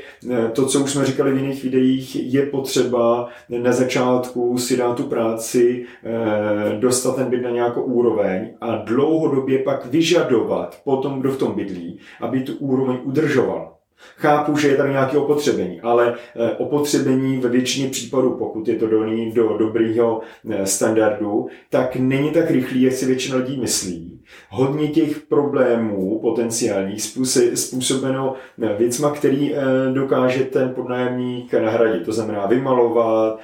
to, 0.52 0.66
co 0.66 0.80
už 0.80 0.90
jsme 0.90 1.04
říkali 1.04 1.32
v 1.32 1.36
jiných 1.36 1.64
videích, 1.64 2.34
je 2.34 2.42
potřeba 2.42 3.01
na 3.48 3.72
začátku 3.72 4.58
si 4.58 4.76
dát 4.76 4.96
tu 4.96 5.02
práci, 5.02 5.84
eh, 6.04 6.76
dostat 6.78 7.16
ten 7.16 7.30
byt 7.30 7.42
na 7.42 7.50
nějakou 7.50 7.82
úroveň 7.82 8.54
a 8.60 8.76
dlouhodobě 8.76 9.58
pak 9.58 9.86
vyžadovat 9.86 10.80
po 10.84 10.96
tom, 10.96 11.20
kdo 11.20 11.30
v 11.30 11.38
tom 11.38 11.52
bydlí, 11.52 11.98
aby 12.20 12.40
tu 12.40 12.52
úroveň 12.52 12.98
udržoval. 13.04 13.72
Chápu, 14.16 14.56
že 14.56 14.68
je 14.68 14.76
tam 14.76 14.90
nějaké 14.90 15.18
opotřebení, 15.18 15.80
ale 15.80 16.14
eh, 16.36 16.50
opotřebení 16.50 17.38
ve 17.38 17.48
většině 17.48 17.88
případů, 17.88 18.30
pokud 18.30 18.68
je 18.68 18.76
to 18.76 18.86
doní 18.86 19.32
do 19.32 19.56
dobrého 19.58 20.20
eh, 20.50 20.66
standardu, 20.66 21.48
tak 21.70 21.96
není 21.96 22.30
tak 22.30 22.50
rychlý, 22.50 22.82
jak 22.82 22.92
si 22.92 23.06
většina 23.06 23.36
lidí 23.36 23.60
myslí. 23.60 24.11
Hodně 24.48 24.88
těch 24.88 25.20
problémů 25.20 26.18
potenciálních 26.20 27.02
způsobeno 27.54 28.34
eh, 28.62 28.74
věcma, 28.78 29.10
který 29.10 29.54
dokáže 29.92 30.44
ten 30.44 30.74
podnájemník 30.74 31.54
nahradit. 31.54 32.04
To 32.04 32.12
znamená 32.12 32.46
vymalovat, 32.46 33.38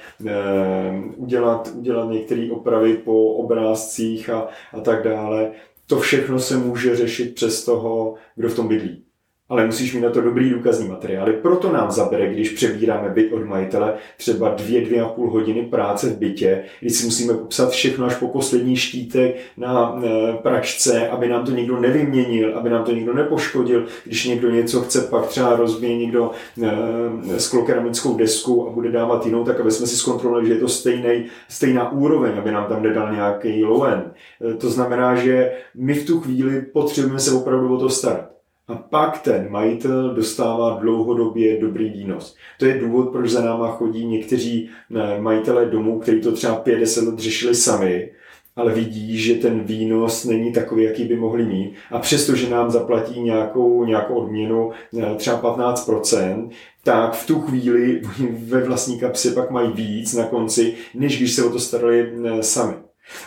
udělat, 1.15 1.71
udělat 1.75 2.09
některé 2.09 2.47
opravy 2.51 2.93
po 2.93 3.33
obrázcích 3.33 4.29
a, 4.29 4.47
a 4.73 4.79
tak 4.79 5.03
dále. 5.03 5.51
To 5.87 5.99
všechno 5.99 6.39
se 6.39 6.57
může 6.57 6.95
řešit 6.95 7.35
přes 7.35 7.65
toho, 7.65 8.15
kdo 8.35 8.49
v 8.49 8.55
tom 8.55 8.67
bydlí 8.67 9.03
ale 9.49 9.65
musíš 9.65 9.93
mít 9.93 10.01
na 10.01 10.09
to 10.09 10.21
dobrý 10.21 10.49
důkazní 10.49 10.87
materiály. 10.87 11.33
Proto 11.33 11.71
nám 11.71 11.91
zabere, 11.91 12.33
když 12.33 12.49
přebíráme 12.49 13.09
byt 13.09 13.33
od 13.33 13.45
majitele, 13.45 13.93
třeba 14.17 14.49
dvě, 14.49 14.81
dvě 14.81 15.01
a 15.01 15.07
půl 15.07 15.31
hodiny 15.31 15.61
práce 15.65 16.09
v 16.09 16.17
bytě, 16.17 16.63
kdy 16.79 16.89
si 16.89 17.05
musíme 17.05 17.33
popsat 17.33 17.69
všechno 17.69 18.05
až 18.05 18.15
po 18.15 18.27
poslední 18.27 18.75
štítek 18.75 19.35
na 19.57 20.01
e, 20.03 20.33
pračce, 20.33 21.09
aby 21.09 21.27
nám 21.27 21.45
to 21.45 21.51
někdo 21.51 21.79
nevyměnil, 21.79 22.57
aby 22.57 22.69
nám 22.69 22.83
to 22.83 22.91
někdo 22.91 23.13
nepoškodil. 23.13 23.85
Když 24.05 24.25
někdo 24.25 24.49
něco 24.49 24.81
chce, 24.81 25.01
pak 25.01 25.27
třeba 25.27 25.55
rozbije 25.55 25.97
někdo 25.97 26.31
e, 26.63 27.39
sklokeramickou 27.39 28.17
desku 28.17 28.67
a 28.67 28.71
bude 28.71 28.91
dávat 28.91 29.25
jinou, 29.25 29.43
tak 29.43 29.59
aby 29.59 29.71
jsme 29.71 29.87
si 29.87 29.95
zkontrolovali, 29.95 30.47
že 30.47 30.53
je 30.53 30.59
to 30.59 30.67
stejný, 30.67 31.25
stejná 31.49 31.91
úroveň, 31.91 32.31
aby 32.37 32.51
nám 32.51 32.65
tam 32.65 32.83
nedal 32.83 33.13
nějaký 33.13 33.63
lowen. 33.63 34.11
E, 34.51 34.53
to 34.53 34.69
znamená, 34.69 35.15
že 35.15 35.51
my 35.75 35.93
v 35.93 36.05
tu 36.05 36.19
chvíli 36.19 36.61
potřebujeme 36.61 37.19
se 37.19 37.31
opravdu 37.31 37.75
o 37.75 37.79
to 37.79 37.89
starat 37.89 38.38
a 38.69 38.75
pak 38.75 39.21
ten 39.21 39.49
majitel 39.49 40.15
dostává 40.15 40.79
dlouhodobě 40.79 41.59
dobrý 41.61 41.89
výnos. 41.89 42.35
To 42.59 42.65
je 42.65 42.79
důvod, 42.79 43.11
proč 43.11 43.29
za 43.29 43.45
náma 43.45 43.71
chodí 43.71 44.05
někteří 44.05 44.69
eh, 44.95 45.21
majitelé 45.21 45.65
domů, 45.65 45.99
kteří 45.99 46.21
to 46.21 46.31
třeba 46.31 46.55
50 46.55 47.05
let 47.05 47.19
řešili 47.19 47.55
sami, 47.55 48.11
ale 48.55 48.73
vidí, 48.73 49.17
že 49.17 49.35
ten 49.35 49.59
výnos 49.59 50.25
není 50.25 50.53
takový, 50.53 50.83
jaký 50.83 51.03
by 51.05 51.15
mohli 51.15 51.45
mít. 51.45 51.73
A 51.91 51.99
přesto, 51.99 52.35
že 52.35 52.49
nám 52.49 52.71
zaplatí 52.71 53.21
nějakou, 53.21 53.85
nějakou 53.85 54.15
odměnu, 54.15 54.71
eh, 54.97 55.15
třeba 55.15 55.37
15%, 55.37 56.49
tak 56.83 57.13
v 57.13 57.27
tu 57.27 57.41
chvíli 57.41 58.01
ve 58.29 58.63
vlastní 58.63 58.99
kapsi 58.99 59.31
pak 59.31 59.51
mají 59.51 59.71
víc 59.71 60.13
na 60.13 60.23
konci, 60.23 60.73
než 60.93 61.17
když 61.17 61.33
se 61.33 61.43
o 61.43 61.49
to 61.49 61.59
starali 61.59 62.13
eh, 62.25 62.43
sami. 62.43 62.73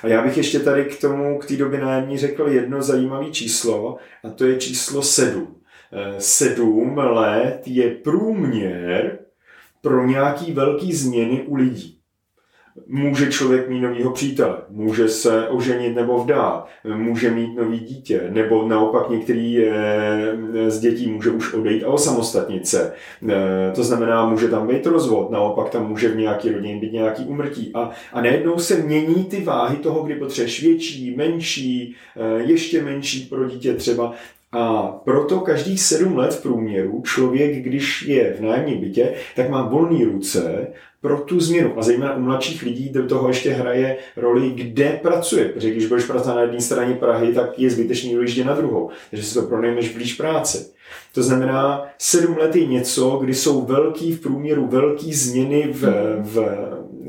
A 0.03 0.07
já 0.07 0.23
bych 0.23 0.37
ještě 0.37 0.61
tady 0.61 0.85
k 0.85 1.01
tomu, 1.01 1.39
k 1.39 1.47
té 1.47 1.57
době 1.57 1.81
nájemní 1.81 2.19
řekl 2.19 2.49
jedno 2.49 2.83
zajímavé 2.83 3.31
číslo, 3.31 3.97
a 4.25 4.31
to 4.31 4.45
je 4.45 4.57
číslo 4.57 5.03
7. 5.03 5.57
7 6.19 6.99
eh, 6.99 7.03
let 7.03 7.63
je 7.67 7.91
průměr 7.91 9.19
pro 9.81 10.07
nějaký 10.07 10.53
velký 10.53 10.93
změny 10.93 11.43
u 11.43 11.55
lidí. 11.55 12.02
Může 12.87 13.31
člověk 13.33 13.69
mít 13.69 13.81
novýho 13.81 14.11
přítele, 14.11 14.57
může 14.71 15.09
se 15.09 15.49
oženit 15.49 15.95
nebo 15.95 16.25
vdát, 16.25 16.69
může 16.95 17.31
mít 17.31 17.57
nový 17.57 17.79
dítě, 17.79 18.29
nebo 18.31 18.69
naopak 18.69 19.11
některý 19.11 19.65
eh, 19.65 20.71
z 20.71 20.81
dětí 20.81 21.07
může 21.07 21.31
už 21.31 21.55
odejít 21.55 21.85
a 21.85 21.89
osamostatnit 21.89 22.67
se. 22.67 22.93
Eh, 23.29 23.73
to 23.75 23.85
znamená, 23.85 24.27
může 24.27 24.49
tam 24.49 24.67
být 24.67 24.87
rozvod, 24.87 25.31
naopak 25.31 25.71
tam 25.71 25.89
může 25.89 26.09
v 26.09 26.17
nějaký 26.17 26.51
rodině 26.51 26.81
být 26.81 26.93
nějaký 26.93 27.25
umrtí. 27.25 27.71
A, 27.75 27.91
a 28.13 28.21
najednou 28.21 28.59
se 28.59 28.77
mění 28.77 29.25
ty 29.25 29.41
váhy 29.41 29.77
toho, 29.77 30.03
kdy 30.03 30.15
potřebuješ 30.15 30.63
větší, 30.63 31.15
menší, 31.17 31.97
eh, 32.17 32.43
ještě 32.43 32.83
menší 32.83 33.21
pro 33.21 33.49
dítě 33.49 33.75
třeba. 33.75 34.13
A 34.53 34.83
proto 35.05 35.41
každých 35.41 35.83
sedm 35.83 36.17
let 36.17 36.35
v 36.35 36.43
průměru 36.43 37.03
člověk, 37.07 37.57
když 37.57 38.03
je 38.03 38.35
v 38.39 38.41
nájemním 38.41 38.81
bytě, 38.81 39.15
tak 39.37 39.51
má 39.51 39.63
volné 39.63 40.05
ruce 40.05 40.67
pro 41.01 41.21
tu 41.21 41.41
změnu. 41.41 41.79
A 41.79 41.83
zejména 41.83 42.17
u 42.17 42.21
mladších 42.21 42.63
lidí 42.63 42.89
do 42.89 43.07
toho 43.07 43.29
ještě 43.29 43.51
hraje 43.51 43.97
roli, 44.17 44.51
kde 44.51 44.99
pracuje. 45.03 45.45
Protože 45.45 45.71
když 45.71 45.87
budeš 45.87 46.05
pracovat 46.05 46.35
na 46.37 46.43
jedné 46.43 46.61
straně 46.61 46.95
Prahy, 46.95 47.33
tak 47.33 47.59
je 47.59 47.71
zbytečný 47.71 48.15
dojíždět 48.15 48.47
na 48.47 48.55
druhou. 48.55 48.91
Takže 49.11 49.27
si 49.27 49.35
to 49.35 49.43
pronajmeš 49.43 49.95
blíž 49.95 50.15
práci. 50.15 50.67
To 51.15 51.23
znamená, 51.23 51.87
sedm 51.99 52.37
let 52.37 52.57
je 52.57 52.67
něco, 52.67 53.11
kdy 53.11 53.35
jsou 53.35 53.61
velký 53.61 54.13
v 54.13 54.21
průměru 54.21 54.67
velký 54.67 55.15
změny 55.15 55.69
v, 55.73 55.83
v, 56.21 56.59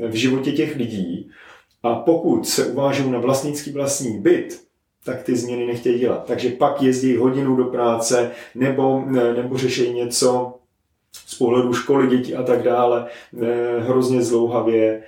v 0.08 0.14
životě 0.14 0.52
těch 0.52 0.76
lidí. 0.76 1.30
A 1.82 1.94
pokud 1.94 2.48
se 2.48 2.66
uvážou 2.66 3.10
na 3.10 3.18
vlastnický 3.18 3.72
vlastní 3.72 4.18
byt, 4.20 4.64
tak 5.04 5.22
ty 5.22 5.36
změny 5.36 5.66
nechtějí 5.66 5.98
dělat. 5.98 6.24
Takže 6.26 6.50
pak 6.50 6.82
jezdí 6.82 7.16
hodinu 7.16 7.56
do 7.56 7.64
práce 7.64 8.30
nebo, 8.54 9.04
nebo 9.36 9.58
řeší 9.58 9.92
něco 9.92 10.54
z 11.26 11.34
pohledu 11.34 11.72
školy 11.72 12.06
dětí 12.06 12.34
a 12.34 12.42
tak 12.42 12.62
dále, 12.62 13.06
hrozně 13.78 14.22
zlouhavě. 14.22 15.02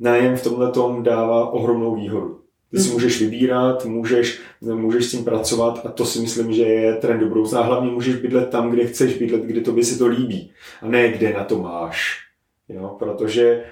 Nájem 0.00 0.36
v 0.36 0.42
tomhle 0.42 0.70
tom 0.70 1.02
dává 1.02 1.48
ohromnou 1.52 1.94
výhodu. 1.94 2.38
Ty 2.70 2.78
si 2.78 2.84
hmm. 2.84 2.92
můžeš 2.92 3.20
vybírat, 3.20 3.84
můžeš, 3.84 4.40
můžeš 4.60 5.04
s 5.04 5.10
tím 5.10 5.24
pracovat 5.24 5.86
a 5.86 5.88
to 5.88 6.04
si 6.04 6.20
myslím, 6.20 6.52
že 6.52 6.62
je 6.62 6.94
trend 6.94 7.20
do 7.20 7.26
budoucna. 7.26 7.60
A 7.60 7.64
hlavně 7.64 7.90
můžeš 7.90 8.14
bydlet 8.14 8.50
tam, 8.50 8.70
kde 8.70 8.86
chceš 8.86 9.18
bydlet, 9.18 9.42
kde 9.42 9.60
to 9.60 9.72
by 9.72 9.84
si 9.84 9.98
to 9.98 10.06
líbí. 10.06 10.50
A 10.82 10.88
ne 10.88 11.08
kde 11.08 11.32
na 11.32 11.44
to 11.44 11.58
máš. 11.58 12.18
Jo, 12.68 12.96
protože 12.98 13.64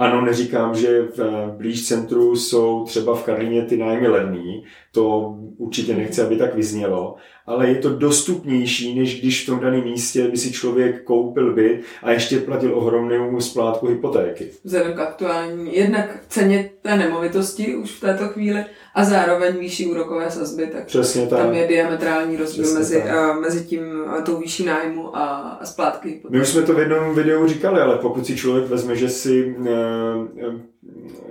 ano, 0.00 0.20
neříkám, 0.20 0.74
že 0.74 1.02
v 1.02 1.50
blíž 1.56 1.88
centru 1.88 2.36
jsou 2.36 2.84
třeba 2.84 3.14
v 3.14 3.24
Karlíně 3.24 3.62
ty 3.62 3.76
nájmy 3.76 4.08
levný, 4.08 4.64
to 4.92 5.34
určitě 5.56 5.94
nechci, 5.94 6.22
aby 6.22 6.36
tak 6.36 6.54
vyznělo, 6.54 7.14
ale 7.46 7.68
je 7.68 7.74
to 7.74 7.96
dostupnější, 7.96 8.98
než 8.98 9.20
když 9.20 9.42
v 9.42 9.46
tom 9.46 9.60
daném 9.60 9.84
místě 9.84 10.28
by 10.28 10.36
si 10.36 10.52
člověk 10.52 11.02
koupil 11.02 11.54
byt 11.54 11.80
a 12.02 12.10
ještě 12.10 12.38
platil 12.38 12.78
ohromnou 12.78 13.40
splátku 13.40 13.86
hypotéky. 13.86 14.50
Vzhledem 14.64 14.92
k 14.92 14.98
aktuální, 14.98 15.76
jednak 15.76 16.24
ceně 16.28 16.70
té 16.82 16.96
nemovitosti 16.96 17.76
už 17.76 17.90
v 17.90 18.00
této 18.00 18.28
chvíli 18.28 18.64
a 18.94 19.04
zároveň 19.04 19.58
výšší 19.58 19.86
úrokové 19.86 20.30
sazby, 20.30 20.66
tak 20.66 20.84
Přesně 20.86 21.26
tak. 21.26 21.38
tam 21.38 21.54
je 21.54 21.68
diametrální 21.68 22.36
rozdíl 22.36 22.74
mezi, 22.74 23.02
uh, 23.02 23.40
mezi 23.40 23.64
tím 23.64 23.82
uh, 24.06 24.22
tou 24.22 24.36
výší 24.36 24.64
nájmu 24.64 25.16
a, 25.16 25.26
a 25.60 25.66
splátky. 25.66 26.20
My 26.30 26.40
už 26.40 26.48
jsme 26.48 26.62
to 26.62 26.74
v 26.74 26.78
jednom 26.78 27.14
videu 27.14 27.46
říkali, 27.48 27.80
ale 27.80 27.98
pokud 27.98 28.26
si 28.26 28.36
člověk 28.36 28.66
vezme, 28.66 28.96
že 28.96 29.08
si 29.08 29.54
uh, 29.58 29.66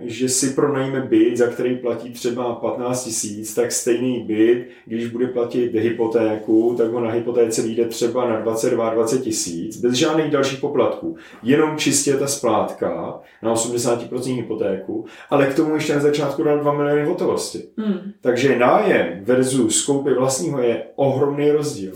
že 0.02 0.30
si 0.30 0.50
pronajme 0.50 1.02
byt, 1.02 1.38
za 1.38 1.48
který 1.48 1.78
platí 1.78 2.12
třeba 2.12 2.56
15 2.56 3.04
tisíc, 3.04 3.56
tak 3.56 3.72
stejný 3.72 4.24
byt, 4.24 4.68
když 4.86 5.08
bude 5.08 5.28
platit 5.28 5.74
hypotéku, 5.74 6.76
tak 6.78 6.92
ho 6.92 7.00
na 7.00 7.12
hypotéce 7.12 7.62
vyjde 7.62 7.86
třeba 7.86 8.30
na 8.30 8.46
22-20 8.46 9.22
tisíc, 9.22 9.78
bez 9.78 9.94
žádných 9.94 10.32
dalších 10.32 10.60
poplatků. 10.60 11.16
Jenom 11.44 11.78
čistě 11.78 12.14
ta 12.14 12.28
splátka 12.28 13.22
na 13.44 13.54
80% 13.54 14.36
hypotéku, 14.36 15.06
ale 15.30 15.46
k 15.48 15.56
tomu 15.56 15.76
ještě 15.76 15.94
na 15.94 16.00
začátku 16.00 16.44
dal 16.44 16.60
2 16.60 16.74
miliony 16.74 17.06
hotovosti. 17.06 17.64
Hmm. 17.78 18.12
Takže 18.22 18.60
nájem 18.60 19.24
versus 19.24 19.86
koupy 19.86 20.14
vlastního 20.14 20.62
je 20.62 20.84
ohromný 20.96 21.52
rozdíl. 21.52 21.94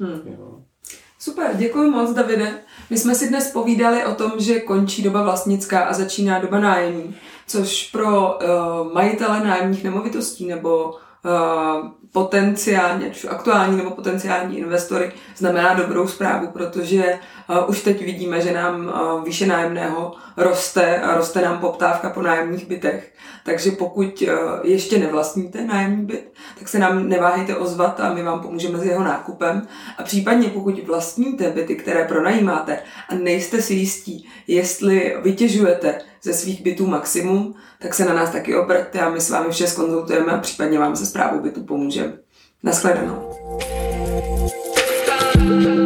Hmm. 0.00 0.20
Jo. 0.26 0.62
Super, 1.24 1.50
děkuji 1.54 1.90
moc, 1.90 2.12
Davide. 2.12 2.54
My 2.90 2.98
jsme 2.98 3.14
si 3.14 3.28
dnes 3.28 3.50
povídali 3.50 4.04
o 4.04 4.14
tom, 4.14 4.32
že 4.38 4.60
končí 4.60 5.02
doba 5.02 5.22
vlastnická 5.22 5.80
a 5.80 5.92
začíná 5.92 6.38
doba 6.38 6.58
nájemní, 6.58 7.16
což 7.46 7.90
pro 7.90 8.38
uh, 8.38 8.92
majitele 8.92 9.44
nájemních 9.44 9.84
nemovitostí 9.84 10.46
nebo 10.46 10.84
uh, 10.84 11.90
potenciálně, 12.12 13.10
či 13.10 13.28
aktuální 13.28 13.76
nebo 13.76 13.90
potenciální 13.90 14.58
investory, 14.58 15.12
znamená 15.36 15.74
dobrou 15.74 16.08
zprávu, 16.08 16.46
protože 16.46 17.18
už 17.66 17.82
teď 17.82 18.04
vidíme, 18.04 18.40
že 18.40 18.52
nám 18.52 18.86
uh, 18.86 19.24
výše 19.24 19.46
nájemného 19.46 20.14
roste 20.36 21.00
a 21.00 21.16
roste 21.16 21.42
nám 21.42 21.58
poptávka 21.58 22.10
po 22.10 22.22
nájemních 22.22 22.68
bytech. 22.68 23.12
Takže 23.44 23.70
pokud 23.70 24.22
uh, 24.22 24.28
ještě 24.62 24.98
nevlastníte 24.98 25.64
nájemní 25.64 26.06
byt, 26.06 26.32
tak 26.58 26.68
se 26.68 26.78
nám 26.78 27.08
neváhejte 27.08 27.56
ozvat 27.56 28.00
a 28.00 28.14
my 28.14 28.22
vám 28.22 28.40
pomůžeme 28.40 28.78
s 28.78 28.84
jeho 28.84 29.04
nákupem. 29.04 29.66
A 29.98 30.02
případně 30.02 30.48
pokud 30.48 30.86
vlastníte 30.86 31.50
byty, 31.50 31.76
které 31.76 32.04
pronajímáte 32.04 32.78
a 33.08 33.14
nejste 33.14 33.62
si 33.62 33.74
jistí, 33.74 34.28
jestli 34.46 35.16
vytěžujete 35.22 35.98
ze 36.22 36.34
svých 36.34 36.62
bytů 36.62 36.86
maximum, 36.86 37.54
tak 37.78 37.94
se 37.94 38.04
na 38.04 38.14
nás 38.14 38.30
taky 38.30 38.56
obraťte 38.56 39.00
a 39.00 39.10
my 39.10 39.20
s 39.20 39.30
vámi 39.30 39.52
vše 39.52 39.66
skonzultujeme 39.66 40.32
a 40.32 40.38
případně 40.38 40.78
vám 40.78 40.96
se 40.96 41.06
zprávou 41.06 41.40
bytu 41.40 41.64
pomůžeme. 41.64 42.12
Naschledanou. 42.62 43.30
thank 45.44 45.78
you 45.78 45.83